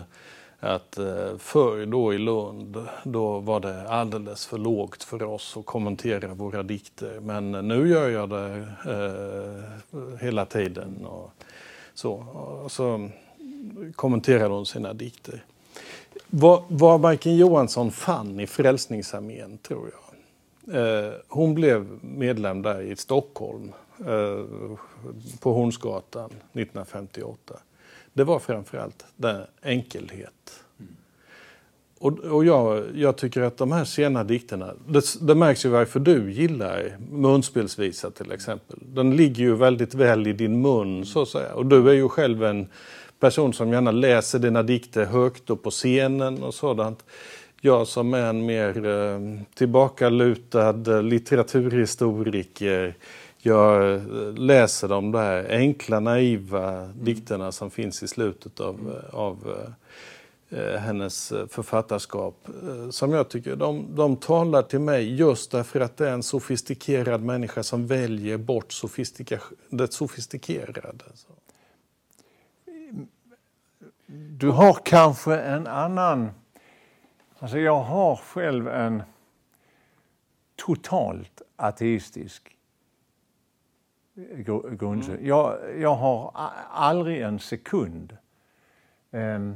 att 0.65 0.99
eh, 0.99 1.37
förr 1.39 1.87
då 1.87 2.15
i 2.15 2.19
Lund, 2.19 2.87
då 3.05 3.39
var 3.39 3.61
det 3.61 3.89
alldeles 3.89 4.47
för 4.47 4.59
lågt 4.59 5.03
för 5.03 5.23
oss 5.23 5.57
att 5.57 5.67
kommentera 5.67 6.35
våra 6.35 6.63
dikter. 6.63 7.21
Men 7.21 7.51
nu 7.51 7.89
gör 7.89 8.09
jag 8.09 8.29
det 8.31 8.67
eh, 8.87 10.19
hela 10.21 10.47
tiden. 10.47 11.07
Och 11.07 11.31
så, 11.95 12.13
och 12.65 12.73
så 12.73 13.11
kommenterade 13.95 14.55
hon 14.55 14.67
sina 14.67 14.93
dikter. 14.93 15.45
Vad, 16.27 16.63
vad 16.69 17.01
Majken 17.01 17.37
Johansson 17.37 17.91
fann 17.91 18.41
i 18.41 18.47
Frälsningsarmén, 18.47 19.59
tror 19.59 19.91
jag. 19.91 20.05
Eh, 20.73 21.13
hon 21.29 21.55
blev 21.55 21.99
medlem 22.01 22.63
där 22.63 22.81
i 22.81 22.97
Stockholm, 22.97 23.73
eh, 23.99 24.45
på 25.41 25.53
Hornsgatan 25.53 26.31
1958 26.53 27.55
det 28.15 28.25
var 28.25 28.39
framförallt 28.39 29.05
den 29.17 29.43
enkelhet. 29.63 30.65
Mm. 30.81 30.97
Och, 31.99 32.19
och 32.19 32.45
jag, 32.45 32.85
jag, 32.95 33.17
tycker 33.17 33.43
att 33.43 33.57
de 33.57 33.73
här 33.73 33.85
sena 33.85 34.25
dikterna, 34.25 34.75
det, 34.89 35.05
det 35.21 35.35
märks 35.35 35.65
ju 35.65 35.69
varför 35.69 36.01
du 36.01 36.33
gillar 36.33 36.97
munspelsvisa 37.11 38.11
till 38.11 38.33
exempel. 38.33 38.79
Den 38.95 39.17
ligger 39.17 39.45
ju 39.45 39.55
väldigt 39.55 39.95
väl 39.95 40.27
i 40.27 40.33
din 40.33 40.63
mun 40.63 41.07
så 41.07 41.23
att 41.23 41.29
säga. 41.29 41.55
Och 41.55 41.67
du 41.67 41.89
är 41.91 41.95
ju 41.95 42.09
själv 42.09 42.45
en 42.45 42.67
person 43.21 43.53
som 43.53 43.73
gärna 43.73 43.91
läser 43.91 44.39
dina 44.39 44.63
dikter 44.63 45.05
högt 45.05 45.51
och 45.51 45.63
på 45.63 45.71
scenen 45.71 46.43
och 46.43 46.55
sådant. 46.55 47.05
Jag 47.61 47.87
som 47.87 48.15
är 48.15 48.27
en 48.27 48.47
mer 48.47 48.87
eh, 48.87 49.21
tillbakalutad 49.55 51.03
litteraturhistoriker 51.03 52.95
jag 53.47 54.01
läser 54.39 54.89
de 54.89 55.13
där 55.13 55.51
enkla, 55.51 56.01
naiva 56.01 56.73
mm. 56.73 57.05
dikterna 57.05 57.53
som 57.53 57.71
finns 57.71 58.03
i 58.03 58.09
slutet 58.09 58.61
av, 58.61 58.81
mm. 58.81 58.93
av 59.13 59.67
eh, 60.51 60.81
hennes 60.81 61.33
författarskap. 61.49 62.49
Eh, 62.63 62.91
som 62.91 63.13
jag 63.13 63.29
tycker, 63.29 63.57
de, 63.57 63.87
de 63.97 64.17
talar 64.17 64.63
till 64.63 64.79
mig 64.79 65.15
just 65.15 65.51
därför 65.51 65.81
att 65.81 65.97
det 65.97 66.09
är 66.09 66.13
en 66.13 66.23
sofistikerad 66.23 67.23
människa 67.23 67.63
som 67.63 67.87
väljer 67.87 68.37
bort 68.37 68.73
sofistika, 68.73 69.41
det 69.69 69.93
sofistikerade. 69.93 70.83
Du 74.31 74.51
har 74.51 74.79
kanske 74.85 75.37
en 75.41 75.67
annan... 75.67 76.31
Alltså 77.39 77.59
jag 77.59 77.81
har 77.81 78.17
själv 78.17 78.69
en 78.69 79.03
totalt 80.57 81.43
ateistisk 81.57 82.54
grundsyn. 84.79 85.15
Mm. 85.15 85.27
Jag, 85.27 85.59
jag 85.81 85.95
har 85.95 86.31
aldrig 86.71 87.21
en 87.21 87.39
sekund 87.39 88.17
eh, 89.11 89.51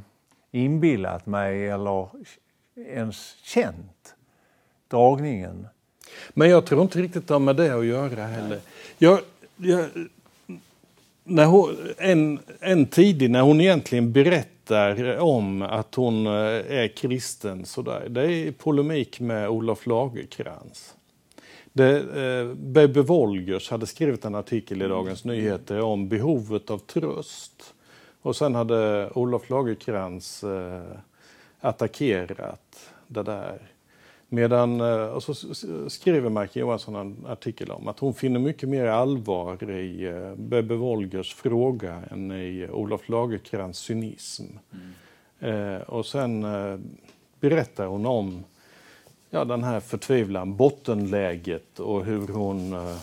inbillat 0.51 1.27
mig 1.27 1.69
eller 1.69 2.09
ens 2.77 3.37
känt 3.43 4.15
dragningen. 4.89 5.67
Men 6.31 6.51
jag 6.51 6.67
tror 6.67 6.83
inte 6.83 6.99
riktigt 6.99 7.29
det 7.29 7.35
har 7.35 7.39
med 7.39 7.57
det 7.57 7.79
att 7.79 7.87
göra 7.87 8.27
heller. 8.27 8.61
Jag, 8.99 9.21
jag, 9.57 9.87
när 11.25 11.45
hon, 11.45 11.77
en, 11.99 12.39
en 12.61 12.87
tidig, 12.87 13.31
när 13.31 13.41
hon 13.41 13.61
egentligen 13.61 14.13
berättar 14.13 15.19
om 15.19 15.63
att 15.63 15.95
hon 15.95 16.27
eh, 16.27 16.33
är 16.33 16.97
kristen, 16.97 17.65
sådär, 17.65 18.07
det 18.09 18.23
är 18.23 18.31
i 18.31 18.53
polemik 18.53 19.21
med 19.21 19.49
Olof 19.49 19.87
Lagerkrans. 19.87 20.95
Det, 21.73 21.99
eh, 21.99 22.55
Bebe 22.55 23.03
Wolgers 23.03 23.71
hade 23.71 23.87
skrivit 23.87 24.25
en 24.25 24.35
artikel 24.35 24.83
i 24.83 24.89
Dagens 24.89 25.25
Nyheter 25.25 25.81
om 25.81 26.09
behovet 26.09 26.71
av 26.71 26.79
tröst. 26.79 27.75
Och 28.23 28.37
sen 28.37 28.55
hade 28.55 29.11
Olof 29.11 29.51
Lagerkrans 29.51 30.45
eh, 30.45 30.83
attackerat 31.61 32.93
det 33.07 33.23
där. 33.23 33.59
Medan, 34.29 34.81
eh, 34.81 35.07
och 35.07 35.23
så 35.23 35.35
skriver 35.89 36.31
Mark 36.31 36.57
Johansson 36.57 36.97
en 36.97 37.27
artikel 37.27 37.71
om 37.71 37.89
att 37.89 37.99
hon 37.99 38.15
finner 38.15 38.41
mycket 38.41 38.69
mer 38.69 38.87
allvar 38.87 39.71
i 39.71 40.05
eh, 40.05 40.35
Bebe 40.35 40.75
Wolgers 40.75 41.35
fråga 41.35 42.03
än 42.11 42.33
i 42.33 42.69
Olof 42.71 43.09
Lagerkrans 43.09 43.79
cynism. 43.79 44.45
Mm. 44.73 45.77
Eh, 45.77 45.81
och 45.81 46.07
sen 46.07 46.45
eh, 46.45 46.79
berättar 47.41 47.87
hon 47.87 48.07
om 48.07 48.45
ja, 49.31 49.45
den 49.45 49.65
här 49.65 49.81
förtvivlan, 49.81 50.57
bottenläget 50.57 51.81
och 51.81 52.05
hur 52.05 52.29
hon 52.29 52.73
uh, 52.73 52.97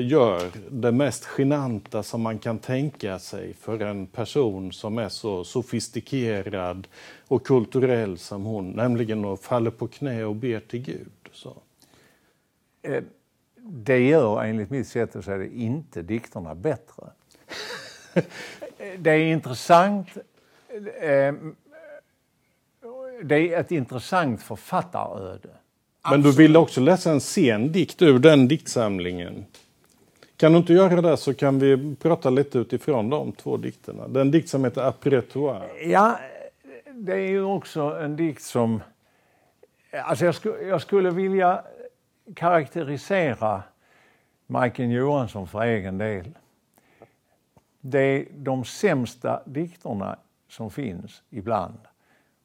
gör 0.00 0.50
det 0.70 0.92
mest 0.92 1.28
genanta 1.38 2.02
som 2.02 2.22
man 2.22 2.38
kan 2.38 2.58
tänka 2.58 3.18
sig 3.18 3.54
för 3.54 3.80
en 3.80 4.06
person 4.06 4.72
som 4.72 4.98
är 4.98 5.08
så 5.08 5.44
sofistikerad 5.44 6.88
och 7.28 7.46
kulturell 7.46 8.18
som 8.18 8.44
hon, 8.44 8.70
nämligen 8.70 9.24
att 9.24 9.40
falla 9.40 9.70
på 9.70 9.88
knä 9.88 10.24
och 10.24 10.36
be 10.36 10.60
till 10.60 10.82
Gud. 10.82 11.12
Så. 11.32 11.56
Eh, 12.82 13.02
det 13.56 13.98
gör 13.98 14.44
enligt 14.44 14.70
mitt 14.70 14.88
sätt 14.88 15.16
att 15.16 15.24
säga 15.24 15.36
det 15.36 15.56
inte 15.56 16.02
dikterna 16.02 16.54
bättre. 16.54 17.10
det 18.98 19.10
är 19.10 19.32
intressant 19.32 20.08
eh, 21.00 21.34
det 23.22 23.54
är 23.54 23.60
ett 23.60 23.70
intressant 23.70 24.42
författaröde. 24.42 25.50
Men 26.02 26.22
du 26.22 26.32
ville 26.32 26.58
också 26.58 26.80
läsa 26.80 27.10
en 27.10 27.20
sen 27.20 27.72
dikt 27.72 28.02
ur 28.02 28.18
den 28.18 28.48
diktsamlingen. 28.48 29.46
Kan 30.36 30.52
du 30.52 30.58
inte 30.58 30.72
göra 30.72 31.00
det 31.00 31.16
så 31.16 31.34
kan 31.34 31.58
vi 31.58 31.96
prata 31.96 32.30
lite 32.30 32.58
utifrån 32.58 33.10
de 33.10 33.32
två 33.32 33.56
dikterna. 33.56 34.08
Den 34.08 34.30
dikt 34.30 34.48
som 34.48 34.64
heter 34.64 34.82
Aprétoire. 34.82 35.68
Ja, 35.84 36.18
det 36.94 37.12
är 37.12 37.28
ju 37.28 37.42
också 37.42 37.80
en 37.80 38.16
dikt 38.16 38.42
som... 38.42 38.82
Alltså 39.92 40.24
jag, 40.24 40.34
sku, 40.34 40.52
jag 40.68 40.82
skulle 40.82 41.10
vilja 41.10 41.64
karaktärisera 42.34 43.62
Majken 44.46 44.90
Johansson 44.90 45.48
för 45.48 45.62
egen 45.62 45.98
del. 45.98 46.30
Det 47.80 48.00
är 48.00 48.26
de 48.34 48.64
sämsta 48.64 49.42
dikterna 49.46 50.18
som 50.48 50.70
finns 50.70 51.22
ibland 51.30 51.78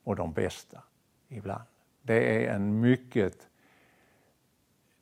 och 0.03 0.15
de 0.15 0.33
bästa 0.33 0.83
ibland. 1.29 1.63
Det 2.05 2.45
är 2.45 2.53
en 2.53 2.79
mycket... 2.81 3.47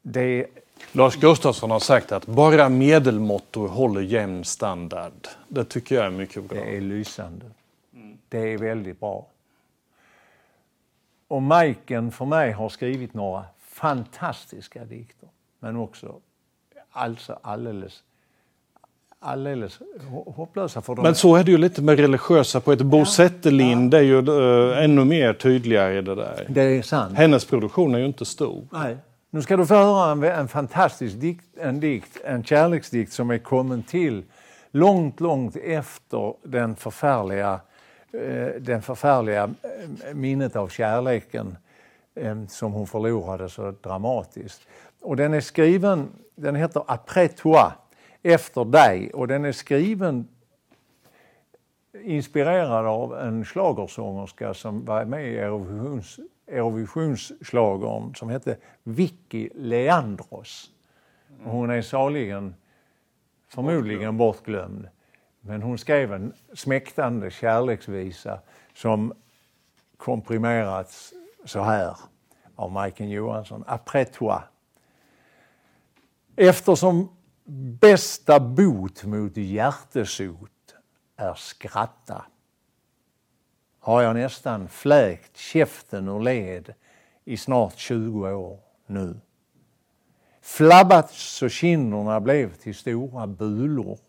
Det 0.02 0.48
Lars 0.92 1.16
Gustafsson 1.16 1.72
har 1.72 1.80
sagt 1.80 2.12
att 2.12 2.26
bara 2.26 2.70
medelmåttor 2.70 3.68
håller 3.68 4.02
jämn 4.02 4.44
standard. 4.44 5.28
Det 5.48 5.66
tycker 5.66 5.96
jag 5.96 6.06
är 6.06 6.10
mycket 6.10 6.44
bra. 6.44 6.58
Det 6.58 6.78
är 6.78 6.82
lysande. 6.82 7.46
Det 8.30 8.40
är 8.40 8.58
väldigt 8.58 9.00
bra. 9.00 9.28
Och 11.28 11.42
Majken 11.42 12.12
för 12.12 12.26
mig 12.26 12.52
har 12.52 12.70
skrivit 12.70 13.14
några 13.14 13.46
fantastiska 13.60 14.86
dikter. 14.86 15.30
Men 15.60 15.76
också 15.76 16.20
alltså 16.92 17.40
alldeles 17.42 18.04
alldeles 19.24 19.80
hopplösa 20.26 20.82
för 20.82 20.96
dem. 20.96 21.04
Men 21.04 21.16
så 21.16 21.36
är 21.36 21.44
det 21.44 21.52
ju 21.52 21.58
lite 21.58 21.82
med 21.82 22.00
religiösa 22.00 22.60
poeter. 22.60 22.86
Bo 22.86 22.98
ja, 22.98 23.06
Zetterlind 23.06 23.94
ja. 23.94 23.98
är 23.98 24.02
ju 24.02 24.22
uh, 24.22 24.84
ännu 24.84 25.06
mer 25.06 25.34
tydligare 25.34 25.98
i 25.98 26.02
det 26.02 26.16
där. 26.16 26.46
Det 26.50 26.62
är 26.62 26.82
sant. 26.82 27.18
Hennes 27.18 27.46
produktion 27.46 27.96
är 27.96 28.00
ju 28.00 28.06
inte 28.06 28.26
stor. 28.26 28.68
Nej. 28.72 28.98
Nu 29.30 29.42
ska 29.42 29.58
du 29.58 29.66
få 29.66 29.74
höra 29.76 30.12
en, 30.12 30.24
en 30.24 30.48
fantastisk 30.48 31.16
dikt, 31.16 31.46
en 31.58 31.80
dikt, 31.80 32.22
en 32.26 32.44
kärleksdikt 32.44 33.14
som 33.14 33.30
är 33.30 33.38
kommen 33.38 33.84
till 33.84 34.24
långt, 34.72 35.20
långt 35.20 35.56
efter 35.56 36.34
den 36.44 36.76
förfärliga, 36.76 37.60
uh, 38.16 38.48
den 38.62 38.82
förfärliga 38.82 39.46
uh, 39.46 40.14
minnet 40.14 40.56
av 40.56 40.68
kärleken 40.68 41.58
som 42.50 42.74
hon 42.74 42.88
förlorade 42.88 43.50
så 43.50 43.74
dramatiskt. 43.84 44.62
Och 45.02 45.16
den 45.16 45.34
är 45.34 45.42
skriven, 45.42 46.08
den 46.36 46.56
heter 46.56 46.84
Après 46.88 47.28
toi 47.28 47.72
efter 48.24 48.66
dig 48.66 49.14
och 49.14 49.28
den 49.28 49.46
är 49.46 49.52
skriven 49.52 50.28
inspirerad 52.04 52.86
av 52.86 53.20
en 53.20 53.46
slagersångerska 53.46 54.54
som 54.54 54.86
var 54.86 55.06
med 55.06 55.28
i 55.28 55.38
Eurovisions, 55.38 56.20
Eurovisionsslagern 56.48 58.16
som 58.16 58.30
hette 58.30 58.58
Vicky 58.84 59.50
Leandros. 59.56 60.72
Hon 61.44 61.70
är 61.70 61.82
saligen 61.82 62.56
förmodligen 63.48 64.18
bortglömd. 64.18 64.88
Men 65.42 65.62
hon 65.62 65.78
skrev 65.78 66.14
en 66.14 66.34
smäktande 66.54 67.32
kärleksvisa 67.32 68.40
som 68.74 69.14
komprimerats 69.98 71.14
så 71.46 71.62
här. 71.62 71.96
av 72.56 72.72
Majken 72.72 73.10
Johansson, 73.10 73.64
Après 73.68 74.06
toi. 74.06 74.40
Eftersom 76.36 77.10
bästa 77.46 78.40
bot 78.40 79.04
mot 79.04 79.38
hjärtesot 79.38 80.76
är 81.16 81.34
skratta 81.34 82.26
har 83.84 84.02
jag 84.02 84.16
nästan 84.16 84.68
fläkt 84.68 85.38
käften 85.38 86.08
ur 86.08 86.20
led 86.20 86.74
i 87.26 87.38
snart 87.38 87.78
20 87.78 88.32
år 88.34 88.60
nu. 88.86 89.20
Flabbat 90.42 91.12
så 91.12 91.50
kinderna 91.50 92.22
blev 92.22 92.54
till 92.54 92.76
stora 92.76 93.28
bulor 93.28 94.00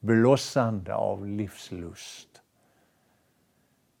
blossande 0.00 0.94
av 0.94 1.26
livslust. 1.26 2.28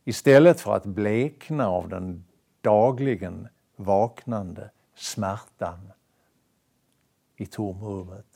Istället 0.04 0.60
för 0.60 0.74
att 0.74 0.86
blekna 0.86 1.68
av 1.68 1.88
den 1.88 2.24
dagligen 2.60 3.48
vaknande 3.76 4.70
smärtan 4.94 5.92
i 7.36 7.46
tomrummet 7.46 8.27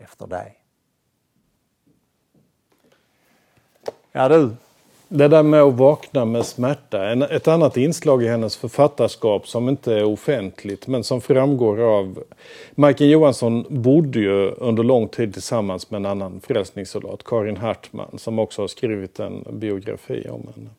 efter 0.00 0.26
dig. 0.26 0.56
Ja 4.12 4.28
du, 4.28 4.50
Det 5.08 5.28
där 5.28 5.42
med 5.42 5.62
att 5.62 5.74
vakna 5.74 6.24
med 6.24 6.46
smärta. 6.46 7.08
En, 7.08 7.22
ett 7.22 7.48
annat 7.48 7.76
inslag 7.76 8.22
i 8.22 8.28
hennes 8.28 8.56
författarskap 8.56 9.48
som 9.48 9.68
inte 9.68 9.94
är 9.94 10.04
offentligt 10.04 10.86
men 10.86 11.04
som 11.04 11.20
framgår 11.20 11.80
av... 11.80 12.22
Majken 12.74 13.08
Johansson 13.08 13.66
bodde 13.68 14.18
ju 14.20 14.50
under 14.50 14.82
lång 14.82 15.08
tid 15.08 15.32
tillsammans 15.32 15.90
med 15.90 15.98
en 15.98 16.06
annan 16.06 16.40
frälsningssoldat, 16.40 17.24
Karin 17.24 17.56
Hartman, 17.56 18.18
som 18.18 18.38
också 18.38 18.62
har 18.62 18.68
skrivit 18.68 19.20
en 19.20 19.44
biografi 19.50 20.26
om 20.28 20.48
henne. 20.54 20.70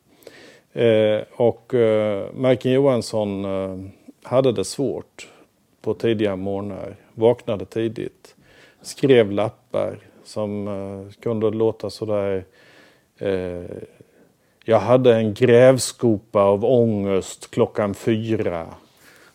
Eh, 0.72 1.24
och 1.32 1.74
eh, 1.74 2.26
Majken 2.34 2.72
Johansson 2.72 3.44
eh, 3.44 3.78
hade 4.22 4.52
det 4.52 4.64
svårt 4.64 5.28
på 5.82 5.94
tidiga 5.94 6.36
morgnar, 6.36 6.96
vaknade 7.14 7.64
tidigt, 7.64 8.34
skrev 8.82 9.30
lappar 9.30 9.98
som 10.24 10.68
eh, 10.68 11.22
kunde 11.22 11.50
låta 11.50 11.90
sådär 11.90 12.44
eh, 13.18 13.76
jag 14.64 14.78
hade 14.78 15.14
en 15.14 15.34
grävskopa 15.34 16.42
av 16.42 16.64
ångest 16.64 17.50
klockan 17.50 17.94
fyra. 17.94 18.66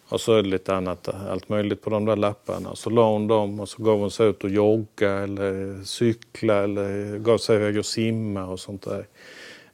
Och 0.09 0.21
så 0.21 0.33
är 0.33 0.43
det 0.43 0.49
lite 0.49 0.75
annat, 0.75 1.09
allt 1.29 1.49
möjligt 1.49 1.81
på 1.81 1.89
de 1.89 2.05
där 2.05 2.15
lapparna. 2.15 2.75
Så 2.75 2.89
la 2.89 3.11
hon 3.11 3.27
dem 3.27 3.59
och 3.59 3.69
så 3.69 3.83
gav 3.83 3.99
hon 3.99 4.11
sig 4.11 4.27
ut 4.27 4.43
och 4.43 4.49
jogga 4.49 5.11
eller 5.11 5.83
cykla 5.83 6.63
eller 6.63 7.17
gav 7.17 7.37
sig 7.37 7.55
iväg 7.55 7.77
och 7.77 7.85
simma 7.85 8.45
och 8.45 8.59
sånt 8.59 8.85
där. 8.85 9.05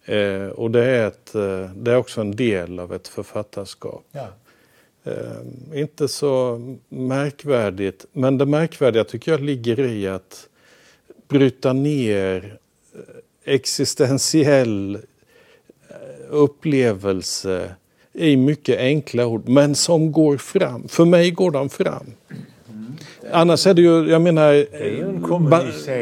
Eh, 0.05 0.47
och 0.47 0.71
det 0.71 0.85
är, 0.85 1.07
ett, 1.07 1.35
eh, 1.35 1.71
det 1.75 1.91
är 1.91 1.97
också 1.97 2.21
en 2.21 2.35
del 2.35 2.79
av 2.79 2.93
ett 2.93 3.07
författarskap. 3.07 4.03
ja. 4.11 4.27
Eh, 5.05 5.79
inte 5.81 6.07
så 6.07 6.61
märkvärdigt, 6.89 8.05
men 8.13 8.37
det 8.37 8.45
märkvärdiga 8.45 9.03
tycker 9.03 9.31
jag 9.31 9.41
ligger 9.41 9.79
i 9.79 10.07
att 10.07 10.47
bryta 11.27 11.73
ner 11.73 12.57
eh, 12.95 13.53
existentiell 13.53 14.95
eh, 14.95 15.97
upplevelse 16.29 17.75
i 18.13 18.37
mycket 18.37 18.79
enkla 18.79 19.25
ord, 19.25 19.49
men 19.49 19.75
som 19.75 20.11
går 20.11 20.37
fram. 20.37 20.87
För 20.87 21.05
mig 21.05 21.31
går 21.31 21.51
de 21.51 21.69
fram. 21.69 22.05
Annars 23.31 23.67
är 23.67 23.73
det 23.73 23.81
ju, 23.81 24.09
jag 24.09 24.21
menar, 24.21 24.65
en 24.73 25.21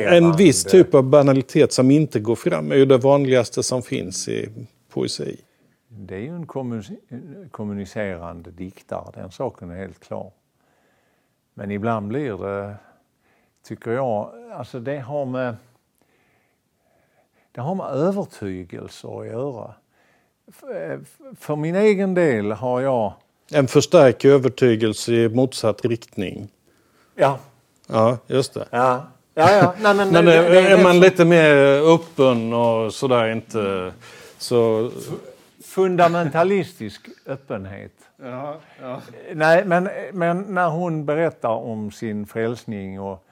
en 0.07 0.37
viss 0.37 0.63
typ 0.63 0.95
av 0.95 1.03
banalitet 1.03 1.73
som 1.73 1.91
inte 1.91 2.19
går 2.19 2.35
fram 2.35 2.71
är 2.71 2.75
ju 2.75 2.85
det 2.85 2.97
vanligaste 2.97 3.63
som 3.63 3.81
finns 3.81 4.27
i 4.27 4.49
poesi. 4.93 5.37
Det 5.93 6.15
är 6.15 6.19
ju 6.19 6.35
en 6.35 6.45
kommunic- 6.47 7.49
kommunicerande 7.51 8.51
diktare, 8.51 9.11
den 9.13 9.31
saken 9.31 9.71
är 9.71 9.75
helt 9.75 9.99
klar. 9.99 10.31
Men 11.53 11.71
ibland 11.71 12.07
blir 12.07 12.37
det, 12.37 12.75
tycker 13.63 13.91
jag, 13.91 14.31
alltså 14.53 14.79
det 14.79 14.97
har 14.99 15.25
med, 15.25 15.55
det 17.51 17.61
har 17.61 17.75
med 17.75 17.85
övertygelser 17.85 19.21
att 19.21 19.27
göra. 19.27 19.73
F- 20.47 20.99
För 21.39 21.55
min 21.55 21.75
egen 21.75 22.13
del 22.13 22.51
har 22.51 22.81
jag, 22.81 23.13
En 23.53 23.67
förstärkt 23.67 24.25
övertygelse 24.25 25.11
i 25.13 25.29
motsatt 25.29 25.85
riktning. 25.85 26.47
ja, 27.15 27.39
Ja, 27.87 28.17
just 28.27 28.53
det. 28.53 28.65
ja, 28.71 29.07
ja, 29.33 29.51
ja. 29.51 29.73
Nej, 29.81 29.95
men, 29.95 30.09
Men 30.09 30.25
det- 30.25 30.33
är, 30.37 30.43
det- 30.49 30.61
det- 30.61 30.67
är 30.67 30.83
man 30.83 30.99
lite 30.99 31.25
mer 31.25 31.55
öppen 31.95 32.53
och 32.53 32.93
sådär 32.93 33.31
inte 33.31 33.93
så... 34.37 34.91
fundamentalistisk 35.71 37.09
öppenhet. 37.25 37.93
Nej, 39.33 39.65
men, 39.65 39.89
men 40.13 40.41
när 40.41 40.69
hon 40.69 41.05
berättar 41.05 41.49
om 41.49 41.91
sin 41.91 42.25
frälsning 42.25 42.99
och 42.99 43.25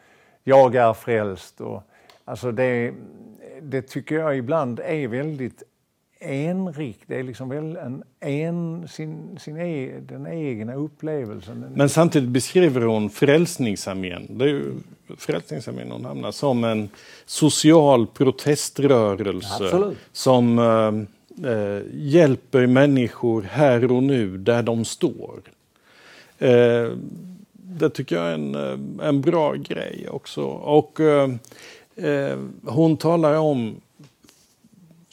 jag 0.43 0.75
är 0.75 0.93
frälst 0.93 1.61
och 1.61 1.83
alltså 2.25 2.51
det, 2.51 2.93
det 3.61 3.81
tycker 3.81 4.15
jag 4.15 4.37
ibland 4.37 4.79
är 4.79 5.07
väldigt 5.07 5.63
enrikt. 6.19 7.03
Det 7.07 7.19
är 7.19 7.23
liksom 7.23 7.49
väl 7.49 7.77
en, 7.77 8.03
en 8.19 8.87
sin, 8.87 9.39
sin 9.39 9.57
e, 9.57 9.99
den 10.01 10.27
egna 10.27 10.75
upplevelsen. 10.75 11.65
Men 11.75 11.89
samtidigt 11.89 12.29
beskriver 12.29 12.81
hon 12.81 13.09
Frälsningsarmén, 13.09 14.37
det 14.37 14.45
är 14.45 14.49
ju 14.49 14.73
Frälsningsarmén 15.17 15.91
hon 15.91 16.05
hamnar, 16.05 16.31
som 16.31 16.63
en 16.63 16.89
social 17.25 18.07
proteströrelse 18.07 19.63
Absolut. 19.63 19.97
som 20.11 20.59
eh, 21.45 21.81
hjälper 21.93 22.67
människor 22.67 23.41
här 23.41 23.91
och 23.91 24.03
nu 24.03 24.37
där 24.37 24.63
de 24.63 24.85
står. 24.85 25.39
Eh, 26.37 26.91
det 27.51 27.89
tycker 27.89 28.15
jag 28.15 28.25
är 28.27 28.33
en, 28.33 28.55
eh, 28.55 29.07
en 29.07 29.21
bra 29.21 29.53
grej 29.53 30.07
också. 30.09 30.41
Och 30.45 30.99
eh, 30.99 31.29
eh, 31.95 32.37
hon 32.65 32.97
talar 32.97 33.35
om 33.37 33.75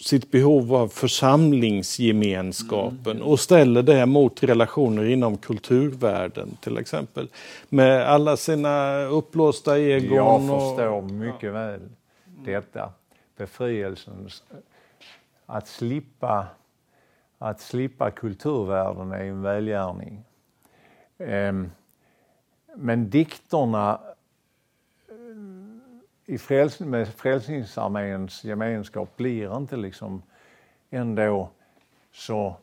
sitt 0.00 0.30
behov 0.30 0.74
av 0.74 0.88
församlingsgemenskapen 0.88 3.22
och 3.22 3.40
ställer 3.40 3.82
det 3.82 4.06
mot 4.06 4.42
relationer 4.42 5.04
inom 5.04 5.36
kulturvärlden 5.36 6.56
till 6.60 6.78
exempel. 6.78 7.28
Med 7.68 8.08
alla 8.08 8.36
sina 8.36 9.02
uppblåsta 9.04 9.78
egon. 9.78 10.16
Jag 10.16 10.34
och- 10.34 10.40
förstår 10.76 11.02
mycket 11.02 11.52
väl 11.52 11.80
detta. 12.44 12.90
Befrielsen. 13.38 14.28
Att 15.46 15.68
slippa, 15.68 16.46
att 17.38 17.60
slippa 17.60 18.10
kulturvärlden 18.10 19.12
är 19.12 19.24
en 19.24 19.42
välgärning. 19.42 20.24
Ehm, 21.18 21.70
men 22.76 23.10
dikterna 23.10 24.00
eh, 25.08 26.34
i 26.34 26.38
fräls 26.38 26.80
med 26.80 27.08
Frälsningsarméns 27.08 28.44
gemenskap 28.44 29.16
blir 29.16 29.56
inte 29.56 29.76
liksom 29.76 30.22
ändå 30.90 31.50
så 32.12 32.56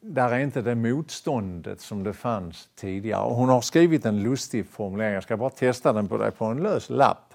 där 0.00 0.30
är 0.30 0.38
inte 0.38 0.62
det 0.62 0.74
motståndet 0.74 1.80
som 1.80 2.04
det 2.04 2.12
fanns 2.12 2.68
tidigare. 2.74 3.34
Hon 3.34 3.48
har 3.48 3.60
skrivit 3.60 4.06
en 4.06 4.22
lustig 4.22 4.66
formulering, 4.66 5.14
jag 5.14 5.22
ska 5.22 5.36
bara 5.36 5.50
testa 5.50 5.92
den 5.92 6.08
på 6.08 6.18
dig 6.18 6.30
på 6.30 6.44
en 6.44 6.62
lös 6.62 6.90
lapp. 6.90 7.27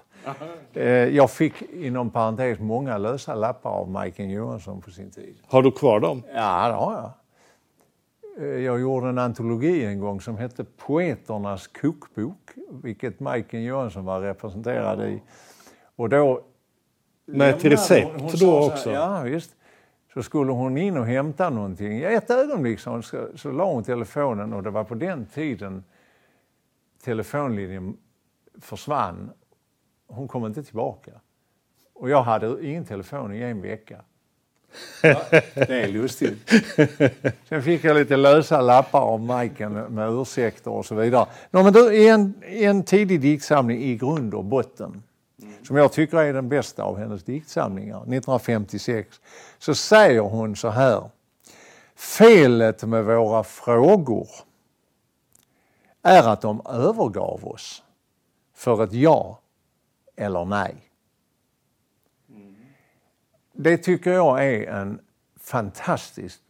Eh, 0.72 0.84
Jag 0.88 1.30
fick 1.30 1.62
inom 1.72 2.10
parentes 2.10 2.58
många 2.58 2.98
lösa 2.98 3.34
lappar 3.34 3.70
av 3.70 3.90
Majken 3.90 4.30
Johansson 4.30 4.80
på 4.80 4.90
sin 4.90 5.10
tid. 5.10 5.36
Har 5.46 5.62
du 5.62 5.70
kvar 5.70 6.00
dem? 6.00 6.22
Ja, 6.34 6.68
det 6.68 6.74
har 6.74 6.92
jag. 6.92 7.10
Eh, 8.48 8.58
Jag 8.64 8.80
gjorde 8.80 9.08
en 9.08 9.18
antologi 9.18 9.84
en 9.84 10.00
gång 10.00 10.20
som 10.20 10.36
hette 10.36 10.64
Poeternas 10.64 11.66
kokbok, 11.66 12.50
vilket 12.82 13.20
Majken 13.20 13.62
Johansson 13.64 14.04
var 14.04 14.20
representerad 14.20 15.02
i. 15.08 15.22
Och 15.96 16.08
då 16.08 16.36
ett 16.38 16.44
lämnade 17.26 17.68
recept 17.70 18.10
hon- 18.12 18.20
hon 18.20 18.30
då 18.30 18.36
så 18.36 18.46
här, 18.60 18.72
också? 18.72 18.90
Ja, 18.90 19.20
visst. 19.22 19.56
Så 20.14 20.22
skulle 20.22 20.52
hon 20.52 20.78
in 20.78 20.96
och 20.96 21.06
hämta 21.06 21.50
någonting. 21.50 21.92
I 21.98 22.04
ett 22.04 22.30
ögonblick 22.30 22.80
så, 22.80 23.02
så, 23.02 23.26
så 23.34 23.50
la 23.52 23.64
hon 23.72 23.84
telefonen 23.84 24.52
och 24.52 24.62
det 24.62 24.70
var 24.70 24.84
på 24.84 24.94
den 24.94 25.26
tiden 25.26 25.84
telefonlinjen 27.04 27.96
försvann. 28.60 29.30
Hon 30.06 30.28
kom 30.28 30.46
inte 30.46 30.62
tillbaka. 30.62 31.10
Och 31.94 32.10
jag 32.10 32.22
hade 32.22 32.66
ingen 32.66 32.84
telefon 32.84 33.34
i 33.34 33.40
en 33.40 33.62
vecka. 33.62 34.00
Ja, 35.02 35.22
det 35.54 35.82
är 35.82 35.88
lustigt. 35.88 36.50
Sen 37.48 37.62
fick 37.62 37.84
jag 37.84 37.96
lite 37.96 38.16
lösa 38.16 38.60
lappar 38.60 39.00
av 39.00 39.20
Majken 39.20 39.72
med 39.72 40.12
ursäkter 40.12 40.70
och 40.70 40.86
så 40.86 40.94
vidare. 40.94 41.26
Nå, 41.50 41.62
men 41.62 41.72
då, 41.72 41.92
i, 41.92 42.08
en, 42.08 42.34
I 42.48 42.64
en 42.64 42.82
tidig 42.82 43.20
diktsamling 43.20 43.82
i 43.82 43.96
grund 43.96 44.34
och 44.34 44.44
botten, 44.44 45.02
som 45.62 45.76
jag 45.76 45.92
tycker 45.92 46.18
är 46.18 46.32
den 46.32 46.48
bästa 46.48 46.82
av 46.82 46.98
hennes 46.98 47.24
diktsamlingar, 47.24 47.96
1956, 47.96 49.20
så 49.58 49.74
säger 49.74 50.20
hon 50.20 50.56
så 50.56 50.68
här. 50.68 51.10
Felet 51.96 52.84
med 52.84 53.04
våra 53.04 53.44
frågor 53.44 54.28
är 56.02 56.28
att 56.28 56.40
de 56.40 56.62
övergav 56.66 57.48
oss 57.48 57.82
för 58.54 58.84
ett 58.84 58.92
ja 58.92 59.38
eller 60.16 60.44
nej. 60.44 60.74
Det 63.52 63.76
tycker 63.76 64.12
jag 64.12 64.46
är 64.46 64.66
en 64.66 65.00
fantastiskt 65.36 66.42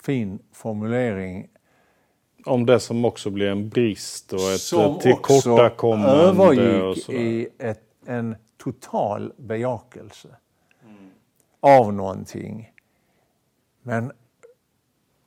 fin 0.00 0.38
formulering 0.52 1.48
om 2.46 2.66
det 2.66 2.80
som 2.80 3.04
också 3.04 3.30
blir 3.30 3.46
en 3.46 3.68
brist 3.68 4.32
och 4.32 4.40
ett 4.40 4.60
som 4.60 4.98
tillkortakommande. 4.98 6.12
och 6.12 6.54
övergick 6.54 7.04
sådär. 7.04 7.18
i 7.18 7.48
ett, 7.58 7.82
en 8.06 8.36
total 8.56 9.32
bejakelse 9.36 10.28
av 11.60 11.92
någonting. 11.92 12.72
Men 13.82 14.12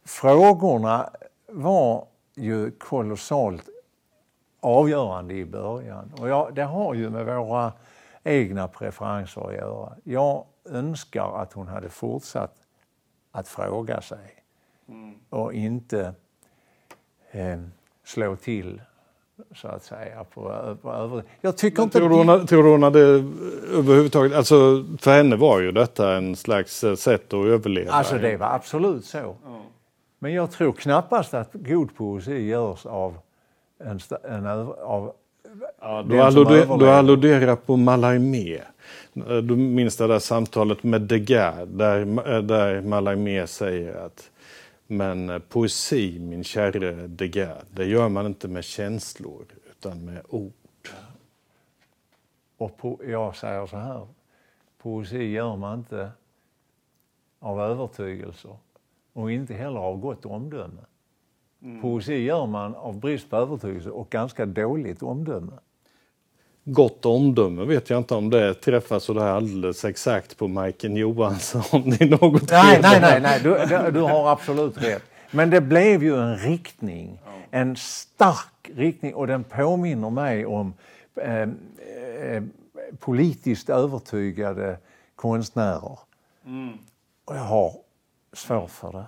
frågorna 0.06 1.10
var 1.48 2.08
ju 2.36 2.72
kolossalt 2.72 3.70
avgörande 4.60 5.34
i 5.34 5.46
början. 5.46 6.14
Och 6.20 6.30
jag, 6.30 6.56
det 6.56 6.64
har 6.64 6.94
ju 6.94 7.10
med 7.10 7.26
våra 7.26 7.74
egna 8.24 8.68
preferenser 8.68 9.48
att 9.48 9.54
göra. 9.54 9.94
Jag 10.04 10.46
önskar 10.70 11.42
att 11.42 11.54
hon 11.54 11.68
hade 11.68 11.90
fortsatt 11.90 12.56
att 13.32 13.48
fråga 13.48 14.02
sig 14.02 14.44
och 15.30 15.54
inte 15.54 16.14
eh, 17.32 17.60
slå 18.04 18.36
till 18.36 18.82
så 19.56 19.68
att 19.68 19.84
säga. 19.84 20.24
På, 20.24 20.78
på 20.82 20.94
över... 20.94 21.24
Jag 21.42 21.58
tycker 21.58 21.84
inte... 21.84 21.98
Tror 21.98 22.10
du, 22.10 22.16
hon, 22.16 22.48
tror 22.48 22.64
du 22.64 22.70
hon 22.70 22.84
hade 22.84 23.00
överhuvudtaget, 23.00 24.38
alltså 24.38 24.86
för 25.00 25.12
henne 25.12 25.36
var 25.36 25.60
ju 25.60 25.72
detta 25.72 26.16
en 26.16 26.36
slags 26.36 26.84
eh, 26.84 26.96
sätt 26.96 27.34
att 27.34 27.46
överleva. 27.46 27.92
Alltså 27.92 28.18
det 28.18 28.38
var 28.38 28.48
absolut 28.48 29.06
så. 29.06 29.36
Men 30.20 30.34
jag 30.34 30.52
tror 30.52 30.72
knappast 30.72 31.34
att 31.34 31.50
god 31.54 31.96
poesi 31.96 32.48
görs 32.48 32.86
av 32.86 33.18
en, 33.80 34.00
en 34.24 34.48
av 34.48 35.14
Ja, 35.82 36.04
du, 36.04 36.22
alluder, 36.22 36.78
du 36.78 36.90
alluderar 36.90 37.56
på 37.56 37.78
Mallarmé. 37.78 38.62
Du 39.44 39.56
minns 39.56 39.98
det 39.98 40.08
där 40.08 40.20
samtalet 40.20 40.84
med 40.84 41.02
Degas 41.02 41.70
där, 41.70 42.06
där 42.42 42.82
Mallarmé 42.82 43.48
säger 43.48 43.96
att 44.06 44.32
men 44.88 45.30
eh, 45.30 45.40
poesi, 45.40 46.20
min 46.20 46.44
käre 46.44 47.08
Degas, 47.08 47.64
det 47.72 47.86
gör 47.86 48.10
man 48.10 48.26
inte 48.26 48.48
med 48.48 48.64
känslor 48.64 49.46
utan 49.72 50.06
med 50.06 50.22
ord. 50.30 50.54
Och 52.58 52.80
po- 52.82 53.10
jag 53.10 53.36
säger 53.36 53.66
så 53.66 53.78
här, 53.78 54.08
poesi 54.78 55.24
gör 55.24 55.56
man 55.56 55.80
inte 55.80 56.12
av 57.40 57.62
övertygelser 57.62 58.58
och 59.14 59.32
inte 59.32 59.54
heller 59.54 59.80
av 59.80 59.98
gott 60.00 60.26
omdöme. 60.26 60.82
Poesi 61.82 62.14
gör 62.14 62.46
man 62.46 62.76
av 62.76 63.00
brist 63.00 63.30
på 63.30 63.36
övertygelse 63.36 63.90
och 63.90 64.10
ganska 64.10 64.46
dåligt 64.46 65.04
omdöme. 65.04 65.52
Gott 66.64 67.06
omdöme 67.06 67.66
vet 67.66 67.90
jag 67.90 67.98
inte 67.98 68.16
om 68.16 68.30
det 68.30 68.54
träffar 68.54 69.00
så 69.00 69.14
där 69.14 69.26
alldeles 69.26 69.86
exakt 69.86 70.38
på 70.38 70.48
Majken 70.48 70.96
Johansson 70.96 71.94
i 72.00 72.06
något 72.06 72.52
Nej, 72.52 72.80
nej, 72.82 73.02
nej, 73.02 73.22
nej. 73.22 73.40
Du, 73.44 73.92
du, 73.92 74.00
har 74.00 74.32
absolut 74.32 74.84
rätt. 74.84 75.04
Men 75.32 75.50
det 75.50 75.62
blev 75.62 76.04
ju 76.04 76.16
en 76.16 76.38
riktning, 76.38 77.20
en 77.52 77.76
stark 77.76 78.70
riktning 78.76 79.16
och 79.16 79.28
den 79.28 79.44
påminner 79.44 80.10
mig 80.10 80.46
om 80.46 80.74
eh, 81.16 81.42
eh, 81.42 82.44
politiskt 83.00 83.70
övertygade 83.70 84.78
konstnärer. 85.16 86.00
Och 87.26 87.36
jag 87.36 87.44
har 87.44 87.74
svårt 88.34 88.70
för 88.70 88.92
det. 88.92 89.06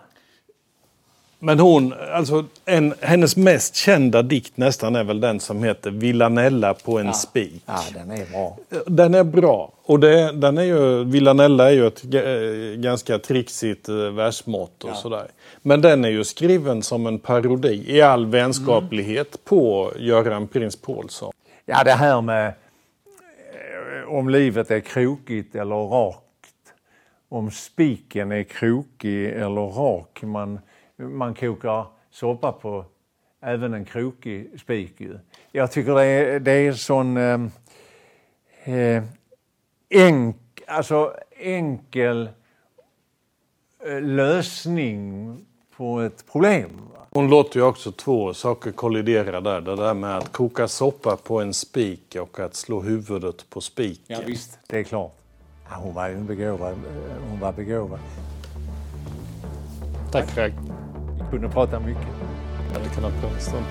Men 1.44 1.60
hon, 1.60 1.94
alltså 2.14 2.46
en, 2.66 2.94
hennes 3.02 3.38
mest 3.38 3.76
kända 3.76 4.22
dikt 4.22 4.58
nästan 4.58 4.96
är 4.96 5.04
väl 5.04 5.20
den 5.20 5.40
som 5.40 5.64
heter 5.64 5.92
Villanella 5.92 6.74
på 6.74 7.00
en 7.00 7.14
spik. 7.14 7.64
Ja, 7.66 7.80
den 7.94 8.12
är 8.12 8.26
bra. 8.32 8.58
Den 8.86 9.14
är 9.14 9.24
bra. 9.24 9.72
Och 9.84 10.00
det, 10.00 10.32
den 10.32 10.58
är 10.58 10.64
ju, 10.64 11.04
Villanella 11.04 11.70
är 11.70 11.74
ju 11.74 11.88
ett 11.88 12.04
eh, 12.14 12.80
ganska 12.80 13.20
trixigt 13.20 13.90
eh, 13.90 13.96
versmått 13.96 14.84
och 14.84 14.96
sådär. 14.96 15.28
Men 15.62 15.82
den 15.82 16.06
är 16.06 16.10
ju 16.10 16.24
skriven 16.24 16.84
som 16.84 17.08
en 17.08 17.20
parodi 17.20 17.84
i 17.88 18.02
all 18.02 18.26
vänskaplighet 18.26 19.44
på 19.46 19.92
Göran 19.98 20.48
Prins 20.48 20.76
Paulsson. 20.76 21.32
Ja, 21.66 21.84
det 21.84 21.92
här 21.92 22.22
med 22.22 22.48
eh, 22.48 24.14
om 24.14 24.30
livet 24.30 24.72
är 24.72 24.80
krokigt 24.80 25.56
eller 25.56 25.76
rakt. 25.76 26.18
Om 27.30 27.52
spiken 27.52 28.32
är 28.32 28.44
krokig 28.44 29.26
eller 29.26 29.62
rak. 29.62 30.20
Man, 30.22 30.60
man 31.02 31.34
kokar 31.36 31.86
soppa 32.12 32.52
på 32.52 32.86
även 33.42 33.74
en 33.74 33.86
krokig 33.86 34.60
spik. 34.60 34.94
Ju. 34.98 35.20
Jag 35.52 35.72
tycker 35.72 35.96
det 35.96 36.04
är, 36.06 36.40
det 36.40 36.52
är 36.52 36.74
sån 36.74 37.18
eh, 37.18 37.40
eh, 38.76 39.04
enk, 39.90 40.38
alltså 40.68 41.14
enkel 41.40 42.30
eh, 43.86 44.02
lösning 44.02 45.38
på 45.78 46.00
ett 46.00 46.26
problem. 46.32 46.70
Hon 47.14 47.30
låter 47.30 47.60
ju 47.60 47.66
också 47.66 47.92
två 47.92 48.34
saker 48.34 48.72
kollidera 48.72 49.42
där. 49.42 49.62
Det 49.62 49.76
där 49.76 49.94
med 49.94 50.18
att 50.18 50.32
koka 50.32 50.68
soppa 50.68 51.18
på 51.18 51.42
en 51.42 51.54
spik 51.54 52.18
och 52.22 52.40
att 52.40 52.56
slå 52.56 52.82
huvudet 52.82 53.50
på 53.50 53.62
spiken. 53.62 54.22
visst. 54.26 54.60
Det 54.68 54.80
är 54.80 54.84
klart. 54.84 55.18
Ja, 55.70 55.76
hon 55.76 55.94
var 55.94 56.08
ju 56.10 56.16
en 56.16 56.26
begåvad. 56.26 56.72
eh, 56.72 57.30
Hon 57.30 57.40
var 57.40 57.54
begåvad. 57.54 58.00
Tack 60.12 60.38
Ragg. 60.38 60.54
Kunde 61.32 61.50
prata 61.50 61.80
mycket. 61.80 62.08
Jag 62.74 62.80
hade 62.80 62.90
kunnat 62.90 63.22
prata 63.22 63.36
en 63.36 63.42
stund. 63.42 63.66